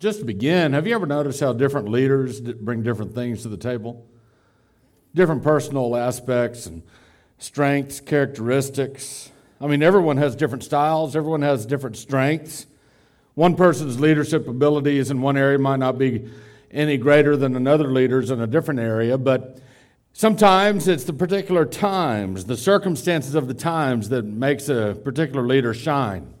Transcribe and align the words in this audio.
Just 0.00 0.20
to 0.20 0.24
begin, 0.24 0.74
have 0.74 0.86
you 0.86 0.94
ever 0.94 1.06
noticed 1.06 1.40
how 1.40 1.52
different 1.52 1.88
leaders 1.88 2.40
bring 2.40 2.84
different 2.84 3.16
things 3.16 3.42
to 3.42 3.48
the 3.48 3.56
table? 3.56 4.06
Different 5.12 5.42
personal 5.42 5.96
aspects 5.96 6.66
and 6.66 6.84
strengths, 7.38 7.98
characteristics. 7.98 9.32
I 9.60 9.66
mean, 9.66 9.82
everyone 9.82 10.16
has 10.18 10.36
different 10.36 10.62
styles, 10.62 11.16
everyone 11.16 11.42
has 11.42 11.66
different 11.66 11.96
strengths. 11.96 12.66
One 13.34 13.56
person's 13.56 13.98
leadership 13.98 14.46
abilities 14.46 15.10
in 15.10 15.20
one 15.20 15.36
area 15.36 15.58
might 15.58 15.80
not 15.80 15.98
be 15.98 16.30
any 16.70 16.96
greater 16.96 17.36
than 17.36 17.56
another 17.56 17.90
leader's 17.90 18.30
in 18.30 18.40
a 18.40 18.46
different 18.46 18.78
area, 18.78 19.18
but 19.18 19.58
sometimes 20.12 20.86
it's 20.86 21.04
the 21.04 21.12
particular 21.12 21.64
times, 21.64 22.44
the 22.44 22.56
circumstances 22.56 23.34
of 23.34 23.48
the 23.48 23.54
times 23.54 24.10
that 24.10 24.24
makes 24.24 24.68
a 24.68 24.96
particular 25.02 25.44
leader 25.44 25.74
shine. 25.74 26.34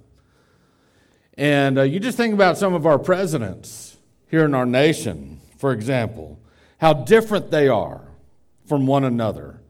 And 1.38 1.78
uh, 1.78 1.82
you 1.82 2.00
just 2.00 2.16
think 2.16 2.34
about 2.34 2.58
some 2.58 2.74
of 2.74 2.84
our 2.84 2.98
presidents 2.98 3.96
here 4.28 4.44
in 4.44 4.54
our 4.54 4.66
nation, 4.66 5.40
for 5.56 5.72
example, 5.72 6.36
how 6.78 6.92
different 6.92 7.52
they 7.52 7.68
are 7.68 8.00
from 8.66 8.88
one 8.88 9.04
another. 9.04 9.60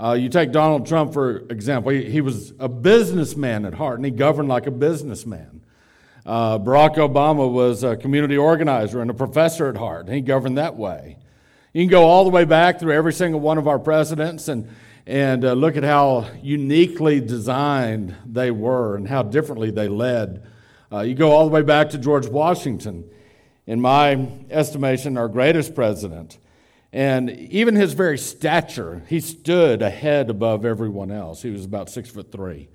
Uh, 0.00 0.12
you 0.12 0.28
take 0.28 0.52
Donald 0.52 0.86
Trump, 0.86 1.12
for 1.12 1.38
example, 1.50 1.90
he, 1.90 2.08
he, 2.08 2.20
was 2.20 2.52
a 2.60 2.68
businessman 2.68 3.64
at 3.64 3.74
heart, 3.74 3.96
and 3.96 4.04
he 4.04 4.12
governed 4.12 4.48
like 4.48 4.68
a 4.68 4.70
businessman. 4.70 5.60
Uh, 6.24 6.56
Barack 6.60 6.96
Obama 6.96 7.50
was 7.50 7.82
a 7.82 7.96
community 7.96 8.36
organizer 8.36 9.00
and 9.00 9.10
a 9.10 9.14
professor 9.14 9.68
at 9.68 9.76
heart, 9.76 10.06
and 10.06 10.14
he 10.14 10.20
governed 10.20 10.56
that 10.56 10.76
way. 10.76 11.16
You 11.72 11.82
can 11.82 11.90
go 11.90 12.04
all 12.04 12.22
the 12.22 12.30
way 12.30 12.44
back 12.44 12.78
through 12.78 12.92
every 12.92 13.12
single 13.12 13.40
one 13.40 13.58
of 13.58 13.66
our 13.66 13.80
presidents 13.80 14.46
and, 14.46 14.68
and 15.04 15.44
uh, 15.44 15.54
look 15.54 15.76
at 15.76 15.82
how 15.82 16.30
uniquely 16.42 17.20
designed 17.20 18.14
they 18.24 18.52
were 18.52 18.94
and 18.94 19.08
how 19.08 19.24
differently 19.24 19.72
they 19.72 19.88
led. 19.88 20.46
Uh, 20.96 21.02
you 21.02 21.14
go 21.14 21.30
all 21.30 21.44
the 21.44 21.50
way 21.50 21.60
back 21.60 21.90
to 21.90 21.98
George 21.98 22.26
Washington, 22.26 23.04
in 23.66 23.82
my 23.82 24.28
estimation, 24.48 25.18
our 25.18 25.28
greatest 25.28 25.74
president. 25.74 26.38
And 26.90 27.28
even 27.28 27.74
his 27.74 27.92
very 27.92 28.16
stature, 28.16 29.02
he 29.06 29.20
stood 29.20 29.82
a 29.82 29.90
head 29.90 30.30
above 30.30 30.64
everyone 30.64 31.10
else. 31.10 31.42
He 31.42 31.50
was 31.50 31.66
about 31.66 31.90
six 31.90 32.08
foot 32.08 32.32
three. 32.32 32.70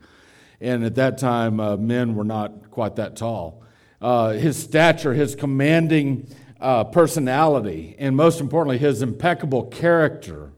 And 0.59 0.84
at 0.84 0.94
that 0.96 1.18
time, 1.18 1.59
uh, 1.59 1.78
men 1.78 2.14
were 2.14 2.23
not 2.23 2.70
quite 2.70 2.98
that 2.98 3.16
tall. 3.16 3.64
Uh, 4.00 4.34
his 4.34 4.56
stature, 4.62 5.16
his 5.16 5.34
commanding 5.34 6.28
uh, 6.59 6.84
personality, 6.84 7.96
and 7.98 8.16
most 8.16 8.40
importantly, 8.40 8.78
his 8.78 9.02
impeccable 9.02 9.64
character 9.64 10.52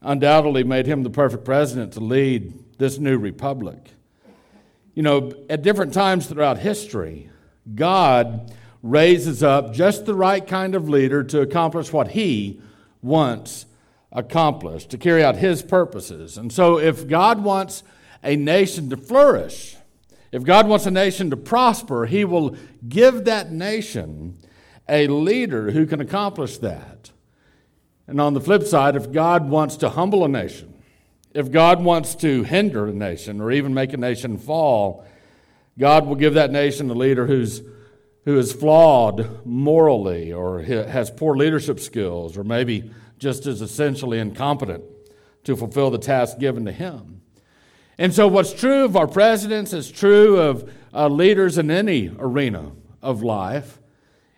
undoubtedly 0.00 0.64
made 0.64 0.86
him 0.86 1.02
the 1.02 1.10
perfect 1.10 1.44
president 1.44 1.92
to 1.92 2.00
lead 2.00 2.78
this 2.78 2.96
new 2.96 3.18
republic. 3.18 3.90
You 4.98 5.04
know, 5.04 5.32
at 5.48 5.62
different 5.62 5.94
times 5.94 6.26
throughout 6.26 6.58
history, 6.58 7.30
God 7.72 8.52
raises 8.82 9.44
up 9.44 9.72
just 9.72 10.06
the 10.06 10.14
right 10.16 10.44
kind 10.44 10.74
of 10.74 10.88
leader 10.88 11.22
to 11.22 11.40
accomplish 11.40 11.92
what 11.92 12.08
he 12.08 12.60
wants 13.00 13.66
accomplished, 14.10 14.90
to 14.90 14.98
carry 14.98 15.22
out 15.22 15.36
his 15.36 15.62
purposes. 15.62 16.36
And 16.36 16.52
so, 16.52 16.80
if 16.80 17.06
God 17.06 17.44
wants 17.44 17.84
a 18.24 18.34
nation 18.34 18.90
to 18.90 18.96
flourish, 18.96 19.76
if 20.32 20.42
God 20.42 20.66
wants 20.66 20.84
a 20.84 20.90
nation 20.90 21.30
to 21.30 21.36
prosper, 21.36 22.06
he 22.06 22.24
will 22.24 22.56
give 22.88 23.24
that 23.24 23.52
nation 23.52 24.36
a 24.88 25.06
leader 25.06 25.70
who 25.70 25.86
can 25.86 26.00
accomplish 26.00 26.58
that. 26.58 27.12
And 28.08 28.20
on 28.20 28.34
the 28.34 28.40
flip 28.40 28.64
side, 28.64 28.96
if 28.96 29.12
God 29.12 29.48
wants 29.48 29.76
to 29.76 29.90
humble 29.90 30.24
a 30.24 30.28
nation, 30.28 30.74
if 31.32 31.50
God 31.50 31.82
wants 31.82 32.14
to 32.16 32.42
hinder 32.42 32.86
a 32.86 32.92
nation 32.92 33.40
or 33.40 33.52
even 33.52 33.74
make 33.74 33.92
a 33.92 33.96
nation 33.96 34.38
fall, 34.38 35.04
God 35.78 36.06
will 36.06 36.16
give 36.16 36.34
that 36.34 36.50
nation 36.50 36.90
a 36.90 36.94
leader 36.94 37.26
who's, 37.26 37.62
who 38.24 38.38
is 38.38 38.52
flawed 38.52 39.46
morally 39.46 40.32
or 40.32 40.62
has 40.62 41.10
poor 41.10 41.36
leadership 41.36 41.80
skills 41.80 42.36
or 42.36 42.44
maybe 42.44 42.90
just 43.18 43.46
is 43.46 43.62
essentially 43.62 44.18
incompetent 44.18 44.84
to 45.44 45.56
fulfill 45.56 45.90
the 45.90 45.98
task 45.98 46.38
given 46.38 46.64
to 46.64 46.72
him. 46.72 47.20
And 47.98 48.14
so, 48.14 48.28
what's 48.28 48.52
true 48.52 48.84
of 48.84 48.96
our 48.96 49.08
presidents 49.08 49.72
is 49.72 49.90
true 49.90 50.38
of 50.38 50.72
uh, 50.94 51.08
leaders 51.08 51.58
in 51.58 51.70
any 51.70 52.12
arena 52.16 52.70
of 53.02 53.22
life, 53.22 53.80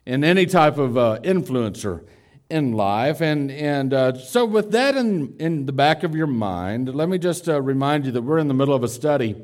in 0.07 0.25
any 0.25 0.47
type 0.47 0.79
of 0.79 0.97
uh, 0.97 1.19
influencer 1.23 2.07
in 2.51 2.73
life. 2.73 3.21
And, 3.21 3.51
and 3.51 3.95
uh, 3.95 4.19
so, 4.19 4.45
with 4.45 4.73
that 4.73 4.97
in, 4.97 5.37
in 5.39 5.67
the 5.67 5.73
back 5.73 6.03
of 6.03 6.15
your 6.15 6.27
mind, 6.27 6.95
let 6.95 7.09
me 7.09 7.19
just 7.19 7.49
uh, 7.49 7.61
remind 7.63 8.07
you 8.07 8.13
that 8.13 8.23
we're 8.23 8.39
in 8.39 8.49
the 8.49 8.55
middle 8.55 8.75
of 8.75 8.83
a 8.83 8.89
study, 8.89 9.37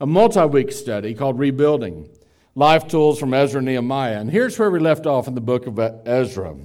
a 0.00 0.06
multi 0.06 0.44
week 0.44 0.72
study 0.72 1.14
called 1.14 1.38
Rebuilding 1.38 2.08
Life 2.54 2.88
Tools 2.88 3.18
from 3.18 3.34
Ezra 3.34 3.58
and 3.58 3.66
Nehemiah. 3.66 4.20
And 4.20 4.30
here's 4.30 4.58
where 4.58 4.70
we 4.70 4.78
left 4.78 5.06
off 5.06 5.28
in 5.28 5.34
the 5.34 5.40
book 5.40 5.66
of 5.66 5.78
Ezra. 5.78 6.56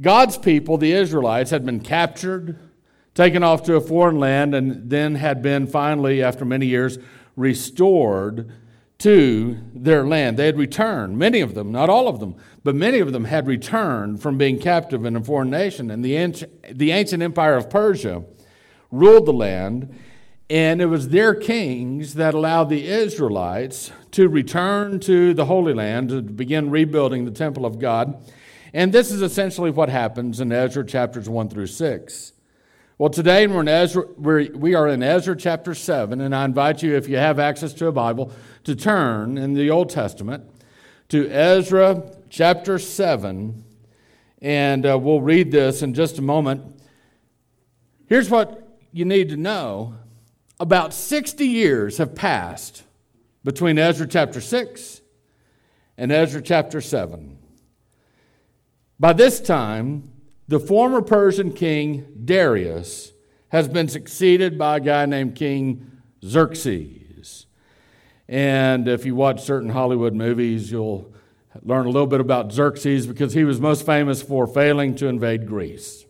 God's 0.00 0.38
people, 0.38 0.78
the 0.78 0.92
Israelites, 0.92 1.50
had 1.50 1.66
been 1.66 1.80
captured, 1.80 2.58
taken 3.14 3.42
off 3.42 3.64
to 3.64 3.74
a 3.74 3.80
foreign 3.80 4.18
land, 4.18 4.54
and 4.54 4.88
then 4.88 5.16
had 5.16 5.42
been 5.42 5.66
finally, 5.66 6.22
after 6.22 6.44
many 6.44 6.66
years, 6.66 6.98
restored 7.34 8.52
to 8.98 9.56
their 9.72 10.04
land. 10.04 10.36
They 10.36 10.46
had 10.46 10.58
returned, 10.58 11.18
many 11.18 11.40
of 11.40 11.54
them, 11.54 11.70
not 11.70 11.88
all 11.88 12.08
of 12.08 12.18
them, 12.18 12.34
but 12.64 12.74
many 12.74 12.98
of 12.98 13.12
them 13.12 13.26
had 13.26 13.46
returned 13.46 14.20
from 14.20 14.36
being 14.36 14.58
captive 14.58 15.04
in 15.04 15.14
a 15.14 15.22
foreign 15.22 15.50
nation. 15.50 15.90
And 15.90 16.04
the 16.04 16.16
ancient, 16.16 16.76
the 16.76 16.90
ancient 16.90 17.22
empire 17.22 17.56
of 17.56 17.70
Persia 17.70 18.24
ruled 18.90 19.26
the 19.26 19.32
land, 19.32 19.96
and 20.50 20.82
it 20.82 20.86
was 20.86 21.10
their 21.10 21.34
kings 21.34 22.14
that 22.14 22.34
allowed 22.34 22.70
the 22.70 22.88
Israelites 22.88 23.92
to 24.12 24.28
return 24.28 24.98
to 25.00 25.32
the 25.32 25.44
Holy 25.44 25.74
Land 25.74 26.08
to 26.08 26.22
begin 26.22 26.70
rebuilding 26.70 27.24
the 27.24 27.30
temple 27.30 27.64
of 27.64 27.78
God. 27.78 28.20
And 28.72 28.92
this 28.92 29.12
is 29.12 29.22
essentially 29.22 29.70
what 29.70 29.88
happens 29.88 30.40
in 30.40 30.50
Ezra 30.50 30.84
chapters 30.84 31.28
1 31.28 31.50
through 31.50 31.68
6. 31.68 32.32
Well, 33.00 33.10
today 33.10 33.46
we're 33.46 33.60
in 33.60 33.68
Ezra, 33.68 34.06
we're, 34.16 34.50
we 34.50 34.74
are 34.74 34.88
in 34.88 35.04
Ezra 35.04 35.36
chapter 35.36 35.72
7, 35.72 36.20
and 36.20 36.34
I 36.34 36.44
invite 36.44 36.82
you, 36.82 36.96
if 36.96 37.08
you 37.08 37.16
have 37.16 37.38
access 37.38 37.72
to 37.74 37.86
a 37.86 37.92
Bible, 37.92 38.32
to 38.64 38.74
turn 38.74 39.38
in 39.38 39.54
the 39.54 39.70
Old 39.70 39.88
Testament 39.88 40.42
to 41.10 41.30
Ezra 41.30 42.10
chapter 42.28 42.76
7, 42.76 43.62
and 44.42 44.84
uh, 44.84 44.98
we'll 44.98 45.20
read 45.20 45.52
this 45.52 45.80
in 45.80 45.94
just 45.94 46.18
a 46.18 46.22
moment. 46.22 46.82
Here's 48.08 48.30
what 48.30 48.68
you 48.90 49.04
need 49.04 49.28
to 49.28 49.36
know 49.36 49.94
about 50.58 50.92
60 50.92 51.46
years 51.46 51.98
have 51.98 52.16
passed 52.16 52.82
between 53.44 53.78
Ezra 53.78 54.08
chapter 54.08 54.40
6 54.40 55.02
and 55.96 56.10
Ezra 56.10 56.42
chapter 56.42 56.80
7. 56.80 57.38
By 58.98 59.12
this 59.12 59.40
time, 59.40 60.10
the 60.48 60.58
former 60.58 61.02
Persian 61.02 61.52
king 61.52 62.06
Darius 62.24 63.12
has 63.50 63.68
been 63.68 63.88
succeeded 63.88 64.58
by 64.58 64.78
a 64.78 64.80
guy 64.80 65.06
named 65.06 65.34
King 65.34 65.90
Xerxes. 66.24 67.46
And 68.28 68.88
if 68.88 69.06
you 69.06 69.14
watch 69.14 69.42
certain 69.42 69.70
Hollywood 69.70 70.14
movies, 70.14 70.70
you'll 70.70 71.14
learn 71.62 71.86
a 71.86 71.90
little 71.90 72.06
bit 72.06 72.20
about 72.20 72.52
Xerxes 72.52 73.06
because 73.06 73.32
he 73.32 73.44
was 73.44 73.60
most 73.60 73.86
famous 73.86 74.20
for 74.20 74.46
failing 74.46 74.94
to 74.96 75.06
invade 75.06 75.46
Greece. 75.46 76.04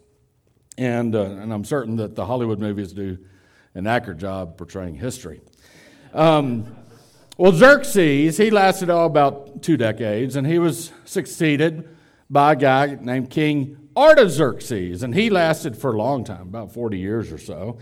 And, 0.76 1.14
uh, 1.14 1.22
and 1.22 1.52
I'm 1.52 1.64
certain 1.64 1.96
that 1.96 2.14
the 2.14 2.26
Hollywood 2.26 2.58
movies 2.58 2.92
do 2.92 3.18
an 3.74 3.86
accurate 3.86 4.18
job 4.18 4.56
portraying 4.56 4.96
history. 4.96 5.40
Um, 6.12 6.76
well, 7.36 7.52
Xerxes, 7.52 8.36
he 8.36 8.50
lasted 8.50 8.90
all 8.90 9.06
about 9.06 9.62
two 9.62 9.76
decades, 9.76 10.34
and 10.34 10.46
he 10.46 10.58
was 10.58 10.92
succeeded 11.04 11.88
by 12.28 12.52
a 12.52 12.56
guy 12.56 12.98
named 13.00 13.30
King 13.30 13.87
Artaxerxes, 13.98 15.02
and 15.02 15.12
he 15.12 15.28
lasted 15.28 15.76
for 15.76 15.92
a 15.92 15.98
long 15.98 16.22
time, 16.22 16.42
about 16.42 16.72
40 16.72 16.98
years 16.98 17.32
or 17.32 17.38
so. 17.38 17.78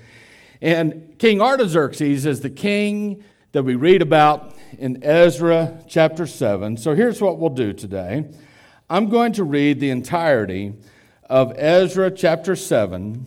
And 0.62 1.18
King 1.18 1.42
Artaxerxes 1.42 2.24
is 2.24 2.40
the 2.40 2.48
king 2.48 3.22
that 3.52 3.64
we 3.64 3.74
read 3.74 4.00
about 4.00 4.54
in 4.78 5.04
Ezra 5.04 5.78
chapter 5.86 6.26
7. 6.26 6.78
So 6.78 6.94
here's 6.94 7.20
what 7.20 7.38
we'll 7.38 7.50
do 7.50 7.74
today 7.74 8.30
I'm 8.88 9.10
going 9.10 9.32
to 9.34 9.44
read 9.44 9.78
the 9.78 9.90
entirety 9.90 10.72
of 11.28 11.52
Ezra 11.58 12.10
chapter 12.10 12.56
7, 12.56 13.26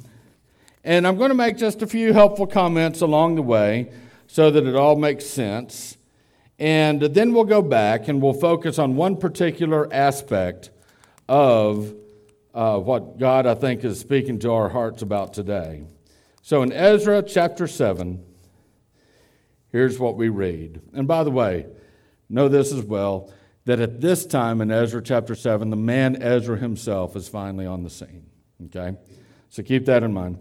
and 0.84 1.06
I'm 1.06 1.16
going 1.18 1.30
to 1.30 1.36
make 1.36 1.58
just 1.58 1.84
a 1.84 1.88
few 1.88 2.12
helpful 2.12 2.48
comments 2.48 3.02
along 3.02 3.36
the 3.36 3.44
way 3.44 3.92
so 4.26 4.50
that 4.50 4.66
it 4.66 4.76
all 4.76 4.96
makes 4.96 5.26
sense. 5.26 5.96
And 6.58 7.02
then 7.02 7.34
we'll 7.34 7.44
go 7.44 7.62
back 7.62 8.08
and 8.08 8.20
we'll 8.20 8.34
focus 8.34 8.80
on 8.80 8.96
one 8.96 9.16
particular 9.16 9.88
aspect 9.94 10.72
of 11.28 11.94
uh, 12.54 12.80
what 12.80 13.18
God, 13.18 13.46
I 13.46 13.56
think, 13.56 13.84
is 13.84 14.00
speaking 14.00 14.40
to 14.40 14.52
our 14.52 14.70
hearts 14.70 15.02
about 15.02 15.34
today. 15.34 15.84
So 16.42 16.64
in 16.64 16.72
Ezra 16.72 17.22
chapter 17.22 17.68
7, 17.68 18.24
here's 19.72 20.00
what 20.00 20.16
we 20.16 20.30
read. 20.30 20.82
And 20.94 21.08
by 21.08 21.24
the 21.24 21.32
way, 21.32 21.68
know 22.30 22.48
this 22.48 22.74
as 22.74 22.84
well 22.84 23.32
that 23.66 23.80
at 23.80 24.02
this 24.02 24.26
time 24.26 24.62
in 24.62 24.72
Ezra 24.72 25.02
chapter 25.02 25.36
7, 25.36 25.70
the 25.70 25.76
man 25.76 26.22
Ezra 26.22 26.58
himself 26.58 27.16
is 27.16 27.28
finally 27.28 27.66
on 27.66 27.84
the 27.84 27.90
scene. 27.90 28.26
Okay? 28.66 28.98
So 29.50 29.62
keep 29.62 29.86
that 29.86 30.04
in 30.04 30.14
mind. 30.14 30.40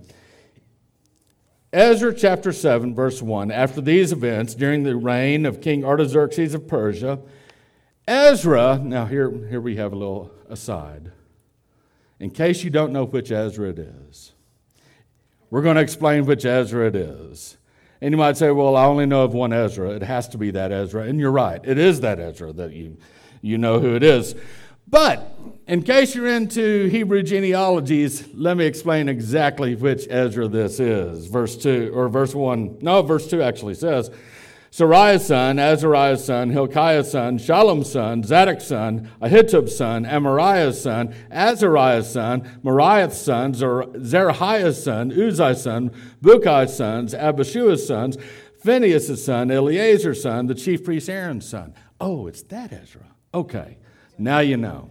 Ezra 1.73 2.15
chapter 2.15 2.53
7, 2.53 2.95
verse 2.95 3.21
1 3.21 3.51
After 3.51 3.83
these 3.83 4.13
events, 4.13 4.55
during 4.55 4.85
the 4.85 4.97
reign 4.97 5.45
of 5.45 5.61
King 5.61 5.85
Artaxerxes 5.85 6.55
of 6.55 6.67
Persia, 6.67 7.19
Ezra, 8.07 8.81
now 8.83 9.05
here, 9.05 9.31
here 9.49 9.61
we 9.61 9.77
have 9.77 9.93
a 9.93 9.97
little 9.97 10.33
aside. 10.49 11.13
In 12.21 12.31
case 12.31 12.65
you 12.65 12.71
don't 12.71 12.93
know 12.93 13.05
which 13.05 13.31
Ezra 13.31 13.71
it 13.71 13.79
is, 13.79 14.33
we're 15.51 15.63
going 15.63 15.77
to 15.77 15.83
explain 15.83 16.27
which 16.27 16.45
Ezra 16.45 16.89
it 16.89 16.97
is. 16.97 17.57
And 18.01 18.13
you 18.13 18.19
might 18.19 18.37
say, 18.37 18.51
well, 18.51 18.77
I 18.77 18.85
only 18.85 19.07
know 19.07 19.25
of 19.25 19.35
one 19.35 19.53
Ezra. 19.53 19.91
It 19.91 20.03
has 20.03 20.29
to 20.29 20.39
be 20.39 20.51
that 20.53 20.73
Ezra. 20.73 21.03
And 21.03 21.19
you're 21.19 21.33
right. 21.33 21.61
It 21.65 21.79
is 21.79 22.01
that 22.01 22.21
Ezra 22.21 22.53
that 22.53 22.73
you, 22.73 22.97
you 23.41 23.59
know 23.59 23.81
who 23.81 23.95
it 23.95 24.03
is. 24.03 24.35
But 24.87 25.37
in 25.67 25.83
case 25.83 26.15
you're 26.15 26.29
into 26.29 26.87
Hebrew 26.87 27.23
genealogies, 27.23 28.27
let 28.35 28.57
me 28.57 28.67
explain 28.67 29.09
exactly 29.09 29.75
which 29.75 30.07
Ezra 30.09 30.49
this 30.49 30.81
is. 30.81 31.27
Verse 31.27 31.57
2, 31.57 31.93
or 31.95 32.09
verse 32.09 32.35
1. 32.35 32.79
No, 32.81 33.03
verse 33.03 33.29
2 33.29 33.43
actually 33.43 33.75
says, 33.75 34.11
Seraiah's 34.71 35.27
son, 35.27 35.59
Azariah's 35.59 36.25
son, 36.25 36.51
Hilkiah's 36.51 37.11
son, 37.11 37.39
Shallum's 37.39 37.91
son, 37.91 38.23
Zadok's 38.23 38.67
son, 38.67 39.11
Ahitub's 39.21 39.75
son, 39.75 40.05
Amariah's 40.05 40.81
son, 40.81 41.15
Azariah's 41.31 42.13
son, 42.13 42.43
Meraioth's 42.63 43.19
son, 43.19 43.55
Zerahiah's 43.55 44.83
son, 44.83 45.11
Uzziah's 45.11 45.63
son, 45.63 45.91
Bukki's 46.21 46.77
sons, 46.77 47.15
Abishua's 47.15 47.87
sons, 47.87 48.19
Phinehas' 48.63 49.25
son, 49.25 49.51
Eleazar's 49.51 50.23
son, 50.23 50.47
the 50.47 50.55
chief 50.55 50.85
priest 50.85 51.09
Aaron's 51.09 51.49
son. 51.49 51.73
Oh, 52.01 52.27
it's 52.27 52.43
that 52.45 52.73
Ezra. 52.73 53.07
Okay, 53.33 53.79
now 54.19 54.41
you 54.41 54.57
know. 54.57 54.91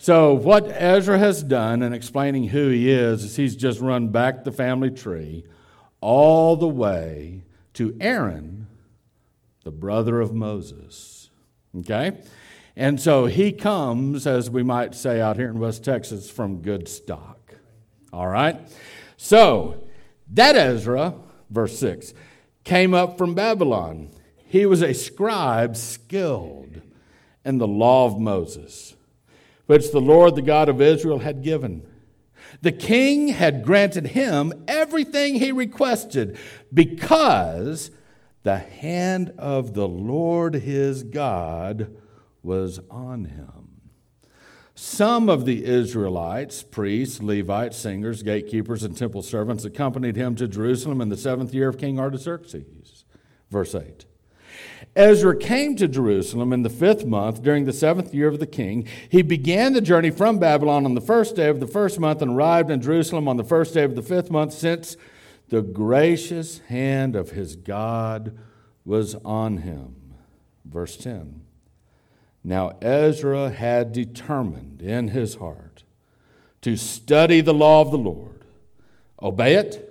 So, 0.00 0.32
what 0.32 0.68
Ezra 0.68 1.18
has 1.18 1.42
done 1.42 1.82
in 1.82 1.92
explaining 1.92 2.48
who 2.48 2.68
he 2.68 2.88
is, 2.88 3.24
is 3.24 3.34
he's 3.34 3.56
just 3.56 3.80
run 3.80 4.08
back 4.08 4.44
the 4.44 4.52
family 4.52 4.92
tree 4.92 5.44
all 6.00 6.54
the 6.54 6.68
way 6.68 7.42
to 7.74 7.96
Aaron 8.00 8.67
the 9.68 9.72
brother 9.72 10.18
of 10.18 10.32
Moses. 10.32 11.28
Okay? 11.80 12.22
And 12.74 12.98
so 12.98 13.26
he 13.26 13.52
comes, 13.52 14.26
as 14.26 14.48
we 14.48 14.62
might 14.62 14.94
say 14.94 15.20
out 15.20 15.36
here 15.36 15.50
in 15.50 15.58
West 15.58 15.84
Texas, 15.84 16.30
from 16.30 16.62
good 16.62 16.88
stock. 16.88 17.52
All 18.10 18.28
right? 18.28 18.58
So, 19.18 19.84
that 20.32 20.56
Ezra, 20.56 21.12
verse 21.50 21.78
6, 21.78 22.14
came 22.64 22.94
up 22.94 23.18
from 23.18 23.34
Babylon. 23.34 24.08
He 24.46 24.64
was 24.64 24.80
a 24.80 24.94
scribe 24.94 25.76
skilled 25.76 26.80
in 27.44 27.58
the 27.58 27.68
law 27.68 28.06
of 28.06 28.18
Moses, 28.18 28.96
which 29.66 29.92
the 29.92 30.00
Lord, 30.00 30.34
the 30.34 30.40
God 30.40 30.70
of 30.70 30.80
Israel, 30.80 31.18
had 31.18 31.42
given. 31.42 31.86
The 32.62 32.72
king 32.72 33.28
had 33.28 33.66
granted 33.66 34.06
him 34.06 34.64
everything 34.66 35.34
he 35.34 35.52
requested 35.52 36.38
because 36.72 37.90
the 38.42 38.58
hand 38.58 39.32
of 39.38 39.74
the 39.74 39.88
Lord 39.88 40.54
his 40.54 41.02
God 41.02 41.96
was 42.42 42.80
on 42.90 43.26
him. 43.26 43.68
Some 44.74 45.28
of 45.28 45.44
the 45.44 45.64
Israelites, 45.64 46.62
priests, 46.62 47.20
Levites, 47.20 47.76
singers, 47.76 48.22
gatekeepers, 48.22 48.84
and 48.84 48.96
temple 48.96 49.22
servants 49.22 49.64
accompanied 49.64 50.14
him 50.14 50.36
to 50.36 50.46
Jerusalem 50.46 51.00
in 51.00 51.08
the 51.08 51.16
seventh 51.16 51.52
year 51.52 51.68
of 51.68 51.78
King 51.78 51.98
Artaxerxes. 51.98 53.04
Verse 53.50 53.74
8. 53.74 54.04
Ezra 54.94 55.36
came 55.36 55.76
to 55.76 55.88
Jerusalem 55.88 56.52
in 56.52 56.62
the 56.62 56.70
fifth 56.70 57.04
month 57.04 57.42
during 57.42 57.64
the 57.64 57.72
seventh 57.72 58.14
year 58.14 58.28
of 58.28 58.38
the 58.38 58.46
king. 58.46 58.86
He 59.08 59.22
began 59.22 59.72
the 59.72 59.80
journey 59.80 60.10
from 60.10 60.38
Babylon 60.38 60.84
on 60.84 60.94
the 60.94 61.00
first 61.00 61.36
day 61.36 61.48
of 61.48 61.60
the 61.60 61.66
first 61.66 61.98
month 61.98 62.22
and 62.22 62.32
arrived 62.32 62.70
in 62.70 62.80
Jerusalem 62.80 63.28
on 63.28 63.36
the 63.36 63.44
first 63.44 63.74
day 63.74 63.82
of 63.82 63.96
the 63.96 64.02
fifth 64.02 64.30
month, 64.30 64.52
since 64.52 64.96
the 65.48 65.62
gracious 65.62 66.58
hand 66.68 67.16
of 67.16 67.30
his 67.30 67.56
God 67.56 68.36
was 68.84 69.14
on 69.24 69.58
him. 69.58 70.14
Verse 70.64 70.96
10. 70.96 71.42
Now 72.44 72.76
Ezra 72.80 73.50
had 73.50 73.92
determined 73.92 74.82
in 74.82 75.08
his 75.08 75.36
heart 75.36 75.84
to 76.62 76.76
study 76.76 77.40
the 77.40 77.54
law 77.54 77.80
of 77.80 77.90
the 77.90 77.98
Lord, 77.98 78.44
obey 79.22 79.54
it, 79.54 79.84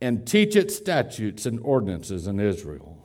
and 0.00 0.26
teach 0.26 0.56
its 0.56 0.76
statutes 0.76 1.46
and 1.46 1.58
ordinances 1.60 2.26
in 2.26 2.38
Israel. 2.38 2.98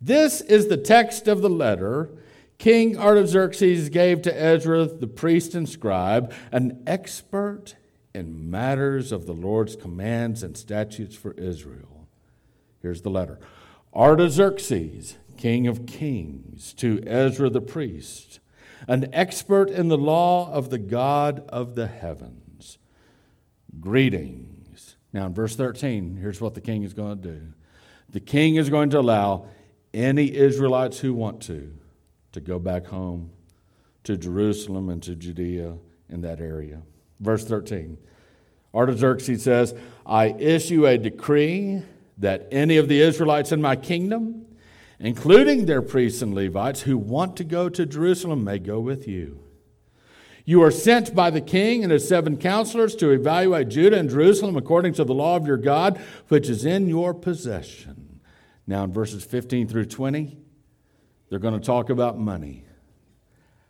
This 0.00 0.40
is 0.40 0.68
the 0.68 0.76
text 0.76 1.26
of 1.26 1.40
the 1.40 1.50
letter 1.50 2.10
King 2.58 2.98
Artaxerxes 2.98 3.88
gave 3.88 4.22
to 4.22 4.40
Ezra, 4.40 4.84
the 4.84 5.06
priest 5.06 5.54
and 5.54 5.68
scribe, 5.68 6.32
an 6.50 6.82
expert 6.86 7.76
in 8.18 8.50
matters 8.50 9.12
of 9.12 9.26
the 9.26 9.32
Lord's 9.32 9.76
commands 9.76 10.42
and 10.42 10.56
statutes 10.56 11.14
for 11.14 11.32
Israel. 11.34 12.08
Here's 12.82 13.02
the 13.02 13.10
letter 13.10 13.38
Artaxerxes, 13.94 15.16
king 15.36 15.66
of 15.66 15.86
kings, 15.86 16.74
to 16.74 17.00
Ezra 17.06 17.48
the 17.48 17.60
priest, 17.60 18.40
an 18.86 19.08
expert 19.12 19.70
in 19.70 19.88
the 19.88 19.96
law 19.96 20.52
of 20.52 20.70
the 20.70 20.78
God 20.78 21.48
of 21.48 21.76
the 21.76 21.86
heavens. 21.86 22.78
Greetings. 23.80 24.96
Now, 25.12 25.26
in 25.26 25.34
verse 25.34 25.56
13, 25.56 26.16
here's 26.16 26.40
what 26.40 26.54
the 26.54 26.60
king 26.60 26.82
is 26.82 26.92
going 26.92 27.22
to 27.22 27.28
do 27.28 27.52
the 28.10 28.20
king 28.20 28.56
is 28.56 28.68
going 28.68 28.90
to 28.90 28.98
allow 28.98 29.46
any 29.94 30.34
Israelites 30.34 30.98
who 30.98 31.14
want 31.14 31.40
to 31.42 31.72
to 32.32 32.40
go 32.40 32.58
back 32.58 32.86
home 32.86 33.30
to 34.04 34.16
Jerusalem 34.16 34.88
and 34.88 35.02
to 35.02 35.14
Judea 35.14 35.76
in 36.08 36.22
that 36.22 36.40
area. 36.40 36.82
Verse 37.20 37.44
13 37.44 37.98
Artaxerxes 38.78 39.42
says, 39.42 39.74
I 40.06 40.28
issue 40.38 40.86
a 40.86 40.96
decree 40.96 41.82
that 42.16 42.46
any 42.52 42.76
of 42.76 42.88
the 42.88 43.00
Israelites 43.00 43.50
in 43.50 43.60
my 43.60 43.74
kingdom, 43.74 44.46
including 45.00 45.66
their 45.66 45.82
priests 45.82 46.22
and 46.22 46.32
Levites, 46.32 46.82
who 46.82 46.96
want 46.96 47.36
to 47.38 47.44
go 47.44 47.68
to 47.68 47.84
Jerusalem, 47.84 48.44
may 48.44 48.60
go 48.60 48.78
with 48.78 49.08
you. 49.08 49.40
You 50.44 50.62
are 50.62 50.70
sent 50.70 51.12
by 51.14 51.30
the 51.30 51.40
king 51.40 51.82
and 51.82 51.92
his 51.92 52.08
seven 52.08 52.36
counselors 52.36 52.94
to 52.96 53.10
evaluate 53.10 53.68
Judah 53.68 53.98
and 53.98 54.08
Jerusalem 54.08 54.56
according 54.56 54.94
to 54.94 55.04
the 55.04 55.12
law 55.12 55.36
of 55.36 55.46
your 55.46 55.56
God, 55.56 56.00
which 56.28 56.48
is 56.48 56.64
in 56.64 56.88
your 56.88 57.12
possession. 57.12 58.20
Now, 58.66 58.84
in 58.84 58.92
verses 58.92 59.24
15 59.24 59.66
through 59.66 59.86
20, 59.86 60.38
they're 61.28 61.38
going 61.40 61.58
to 61.58 61.66
talk 61.66 61.90
about 61.90 62.16
money. 62.16 62.64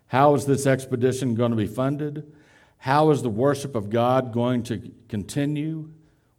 How 0.06 0.34
is 0.34 0.44
this 0.44 0.66
expedition 0.66 1.34
going 1.34 1.50
to 1.50 1.56
be 1.56 1.66
funded? 1.66 2.30
How 2.78 3.10
is 3.10 3.22
the 3.22 3.28
worship 3.28 3.74
of 3.74 3.90
God 3.90 4.32
going 4.32 4.62
to 4.64 4.90
continue 5.08 5.90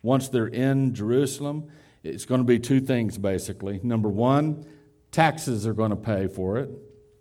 once 0.01 0.29
they're 0.29 0.47
in 0.47 0.93
Jerusalem? 0.93 1.69
It's 2.01 2.25
going 2.25 2.39
to 2.39 2.45
be 2.45 2.59
two 2.59 2.79
things 2.79 3.17
basically. 3.17 3.79
Number 3.83 4.09
one, 4.09 4.65
taxes 5.11 5.67
are 5.67 5.73
going 5.73 5.91
to 5.91 5.97
pay 5.97 6.27
for 6.27 6.57
it. 6.57 6.69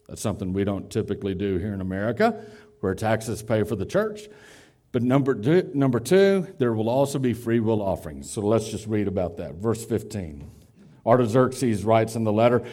That's 0.08 0.22
something 0.22 0.52
we 0.52 0.64
don't 0.64 0.88
typically 0.88 1.34
do 1.34 1.58
here 1.58 1.74
in 1.74 1.80
America, 1.80 2.44
where 2.80 2.94
taxes 2.94 3.42
pay 3.42 3.64
for 3.64 3.76
the 3.76 3.84
church. 3.84 4.28
But 4.92 5.02
number 5.02 5.34
two, 5.34 5.70
number 5.74 6.00
two, 6.00 6.54
there 6.58 6.72
will 6.72 6.88
also 6.88 7.18
be 7.18 7.34
free 7.34 7.60
will 7.60 7.82
offerings. 7.82 8.30
So 8.30 8.40
let's 8.40 8.70
just 8.70 8.86
read 8.86 9.06
about 9.06 9.36
that. 9.36 9.56
Verse 9.56 9.84
15. 9.84 10.50
Artaxerxes 11.04 11.84
writes 11.84 12.14
in 12.14 12.24
the 12.24 12.32
letter 12.32 12.64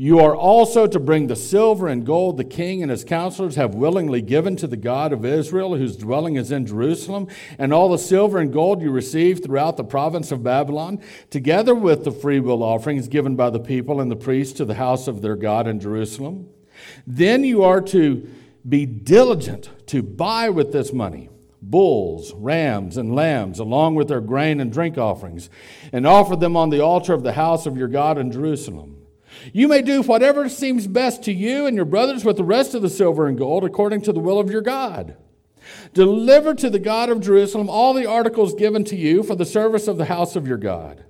you 0.00 0.18
are 0.18 0.34
also 0.34 0.86
to 0.86 0.98
bring 0.98 1.26
the 1.26 1.36
silver 1.36 1.86
and 1.86 2.06
gold 2.06 2.38
the 2.38 2.42
king 2.42 2.80
and 2.80 2.90
his 2.90 3.04
counselors 3.04 3.56
have 3.56 3.74
willingly 3.74 4.22
given 4.22 4.56
to 4.56 4.66
the 4.66 4.74
God 4.74 5.12
of 5.12 5.26
Israel, 5.26 5.74
whose 5.74 5.94
dwelling 5.94 6.36
is 6.36 6.50
in 6.50 6.64
Jerusalem, 6.64 7.28
and 7.58 7.70
all 7.70 7.90
the 7.90 7.98
silver 7.98 8.38
and 8.38 8.50
gold 8.50 8.80
you 8.80 8.90
received 8.90 9.44
throughout 9.44 9.76
the 9.76 9.84
province 9.84 10.32
of 10.32 10.42
Babylon, 10.42 11.02
together 11.28 11.74
with 11.74 12.04
the 12.04 12.12
freewill 12.12 12.62
offerings 12.62 13.08
given 13.08 13.36
by 13.36 13.50
the 13.50 13.60
people 13.60 14.00
and 14.00 14.10
the 14.10 14.16
priests 14.16 14.54
to 14.54 14.64
the 14.64 14.76
house 14.76 15.06
of 15.06 15.20
their 15.20 15.36
God 15.36 15.66
in 15.66 15.78
Jerusalem. 15.78 16.48
Then 17.06 17.44
you 17.44 17.62
are 17.62 17.82
to 17.82 18.26
be 18.66 18.86
diligent 18.86 19.68
to 19.88 20.02
buy 20.02 20.48
with 20.48 20.72
this 20.72 20.94
money 20.94 21.28
bulls, 21.60 22.32
rams, 22.32 22.96
and 22.96 23.14
lambs, 23.14 23.58
along 23.58 23.96
with 23.96 24.08
their 24.08 24.22
grain 24.22 24.60
and 24.60 24.72
drink 24.72 24.96
offerings, 24.96 25.50
and 25.92 26.06
offer 26.06 26.36
them 26.36 26.56
on 26.56 26.70
the 26.70 26.80
altar 26.80 27.12
of 27.12 27.22
the 27.22 27.34
house 27.34 27.66
of 27.66 27.76
your 27.76 27.86
God 27.86 28.16
in 28.16 28.32
Jerusalem. 28.32 28.99
You 29.52 29.68
may 29.68 29.82
do 29.82 30.02
whatever 30.02 30.48
seems 30.48 30.86
best 30.86 31.22
to 31.24 31.32
you 31.32 31.66
and 31.66 31.76
your 31.76 31.84
brothers 31.84 32.24
with 32.24 32.36
the 32.36 32.44
rest 32.44 32.74
of 32.74 32.82
the 32.82 32.90
silver 32.90 33.26
and 33.26 33.38
gold 33.38 33.64
according 33.64 34.02
to 34.02 34.12
the 34.12 34.20
will 34.20 34.38
of 34.38 34.50
your 34.50 34.60
God. 34.60 35.16
Deliver 35.94 36.54
to 36.54 36.70
the 36.70 36.78
God 36.78 37.10
of 37.10 37.20
Jerusalem 37.20 37.68
all 37.68 37.94
the 37.94 38.06
articles 38.06 38.54
given 38.54 38.84
to 38.84 38.96
you 38.96 39.22
for 39.22 39.34
the 39.34 39.44
service 39.44 39.88
of 39.88 39.98
the 39.98 40.06
house 40.06 40.36
of 40.36 40.46
your 40.46 40.56
God. 40.56 41.04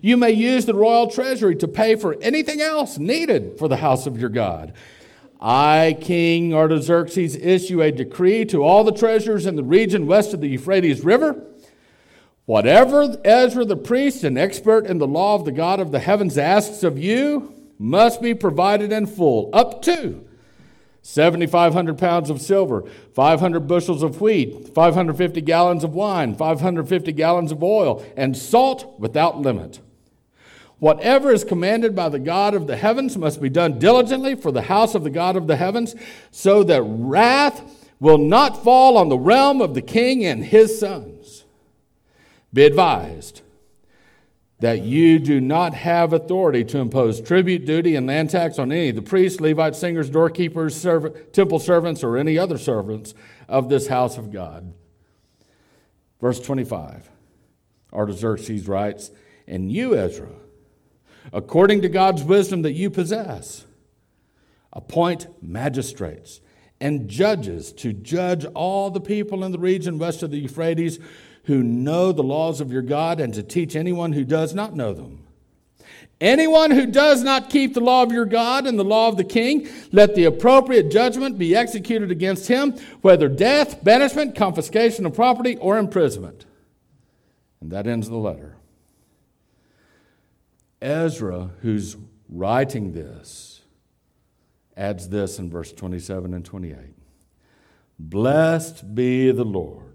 You 0.00 0.16
may 0.16 0.30
use 0.30 0.64
the 0.64 0.74
royal 0.74 1.10
treasury 1.10 1.56
to 1.56 1.68
pay 1.68 1.96
for 1.96 2.16
anything 2.20 2.60
else 2.60 2.98
needed 2.98 3.58
for 3.58 3.68
the 3.68 3.76
house 3.76 4.06
of 4.06 4.18
your 4.18 4.30
God. 4.30 4.72
I, 5.40 5.96
King 6.00 6.54
Artaxerxes, 6.54 7.34
issue 7.34 7.82
a 7.82 7.90
decree 7.90 8.44
to 8.46 8.62
all 8.62 8.84
the 8.84 8.92
treasurers 8.92 9.44
in 9.44 9.56
the 9.56 9.64
region 9.64 10.06
west 10.06 10.32
of 10.32 10.40
the 10.40 10.48
Euphrates 10.48 11.02
River. 11.02 11.44
Whatever 12.44 13.16
Ezra 13.24 13.64
the 13.64 13.76
priest, 13.76 14.24
an 14.24 14.38
expert 14.38 14.86
in 14.86 14.98
the 14.98 15.06
law 15.06 15.34
of 15.34 15.44
the 15.44 15.52
God 15.52 15.80
of 15.80 15.90
the 15.90 15.98
heavens, 15.98 16.38
asks 16.38 16.84
of 16.84 16.96
you, 16.96 17.51
must 17.82 18.22
be 18.22 18.32
provided 18.32 18.92
in 18.92 19.06
full, 19.06 19.50
up 19.52 19.82
to 19.82 20.24
7,500 21.02 21.98
pounds 21.98 22.30
of 22.30 22.40
silver, 22.40 22.84
500 23.12 23.66
bushels 23.66 24.04
of 24.04 24.20
wheat, 24.20 24.72
550 24.72 25.40
gallons 25.40 25.82
of 25.82 25.92
wine, 25.92 26.36
550 26.36 27.10
gallons 27.10 27.50
of 27.50 27.60
oil, 27.60 28.04
and 28.16 28.36
salt 28.36 29.00
without 29.00 29.40
limit. 29.40 29.80
Whatever 30.78 31.32
is 31.32 31.42
commanded 31.42 31.96
by 31.96 32.08
the 32.08 32.20
God 32.20 32.54
of 32.54 32.68
the 32.68 32.76
heavens 32.76 33.18
must 33.18 33.42
be 33.42 33.48
done 33.48 33.80
diligently 33.80 34.36
for 34.36 34.52
the 34.52 34.62
house 34.62 34.94
of 34.94 35.02
the 35.02 35.10
God 35.10 35.34
of 35.34 35.48
the 35.48 35.56
heavens, 35.56 35.96
so 36.30 36.62
that 36.62 36.82
wrath 36.82 37.88
will 37.98 38.18
not 38.18 38.62
fall 38.62 38.96
on 38.96 39.08
the 39.08 39.18
realm 39.18 39.60
of 39.60 39.74
the 39.74 39.82
king 39.82 40.24
and 40.24 40.44
his 40.44 40.78
sons. 40.78 41.44
Be 42.52 42.64
advised 42.64 43.42
that 44.62 44.82
you 44.82 45.18
do 45.18 45.40
not 45.40 45.74
have 45.74 46.12
authority 46.12 46.62
to 46.62 46.78
impose 46.78 47.20
tribute, 47.20 47.66
duty, 47.66 47.96
and 47.96 48.06
land 48.06 48.30
tax 48.30 48.60
on 48.60 48.70
any 48.70 48.90
of 48.90 48.94
the 48.94 49.02
priests, 49.02 49.40
Levites, 49.40 49.76
singers, 49.76 50.08
doorkeepers, 50.08 50.80
servant, 50.80 51.32
temple 51.32 51.58
servants, 51.58 52.04
or 52.04 52.16
any 52.16 52.38
other 52.38 52.56
servants 52.56 53.12
of 53.48 53.68
this 53.68 53.88
house 53.88 54.16
of 54.18 54.30
God. 54.30 54.72
Verse 56.20 56.38
25 56.38 57.10
Artaxerxes 57.92 58.68
writes, 58.68 59.10
And 59.48 59.72
you, 59.72 59.96
Ezra, 59.96 60.30
according 61.32 61.82
to 61.82 61.88
God's 61.88 62.22
wisdom 62.22 62.62
that 62.62 62.72
you 62.72 62.88
possess, 62.88 63.66
appoint 64.72 65.26
magistrates 65.42 66.40
and 66.80 67.08
judges 67.08 67.72
to 67.72 67.92
judge 67.92 68.44
all 68.54 68.90
the 68.90 69.00
people 69.00 69.42
in 69.42 69.50
the 69.50 69.58
region 69.58 69.98
west 69.98 70.22
of 70.22 70.30
the 70.30 70.38
Euphrates 70.38 71.00
who 71.44 71.62
know 71.62 72.12
the 72.12 72.22
laws 72.22 72.60
of 72.60 72.72
your 72.72 72.82
God 72.82 73.20
and 73.20 73.34
to 73.34 73.42
teach 73.42 73.74
anyone 73.74 74.12
who 74.12 74.24
does 74.24 74.54
not 74.54 74.74
know 74.74 74.92
them. 74.92 75.26
Anyone 76.20 76.70
who 76.70 76.86
does 76.86 77.24
not 77.24 77.50
keep 77.50 77.74
the 77.74 77.80
law 77.80 78.04
of 78.04 78.12
your 78.12 78.26
God 78.26 78.64
and 78.64 78.78
the 78.78 78.84
law 78.84 79.08
of 79.08 79.16
the 79.16 79.24
king, 79.24 79.68
let 79.90 80.14
the 80.14 80.24
appropriate 80.24 80.88
judgment 80.88 81.36
be 81.36 81.56
executed 81.56 82.12
against 82.12 82.46
him, 82.46 82.78
whether 83.00 83.28
death, 83.28 83.82
banishment, 83.82 84.36
confiscation 84.36 85.04
of 85.04 85.14
property, 85.14 85.56
or 85.56 85.78
imprisonment. 85.78 86.46
And 87.60 87.72
that 87.72 87.88
ends 87.88 88.08
the 88.08 88.16
letter. 88.16 88.54
Ezra, 90.80 91.50
who's 91.62 91.96
writing 92.28 92.92
this, 92.92 93.62
adds 94.76 95.08
this 95.08 95.40
in 95.40 95.50
verse 95.50 95.72
27 95.72 96.34
and 96.34 96.44
28 96.44 96.76
Blessed 97.98 98.94
be 98.94 99.32
the 99.32 99.44
Lord 99.44 99.91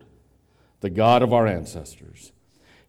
the 0.81 0.89
God 0.89 1.22
of 1.22 1.34
our 1.34 1.48
ancestors, 1.48 2.31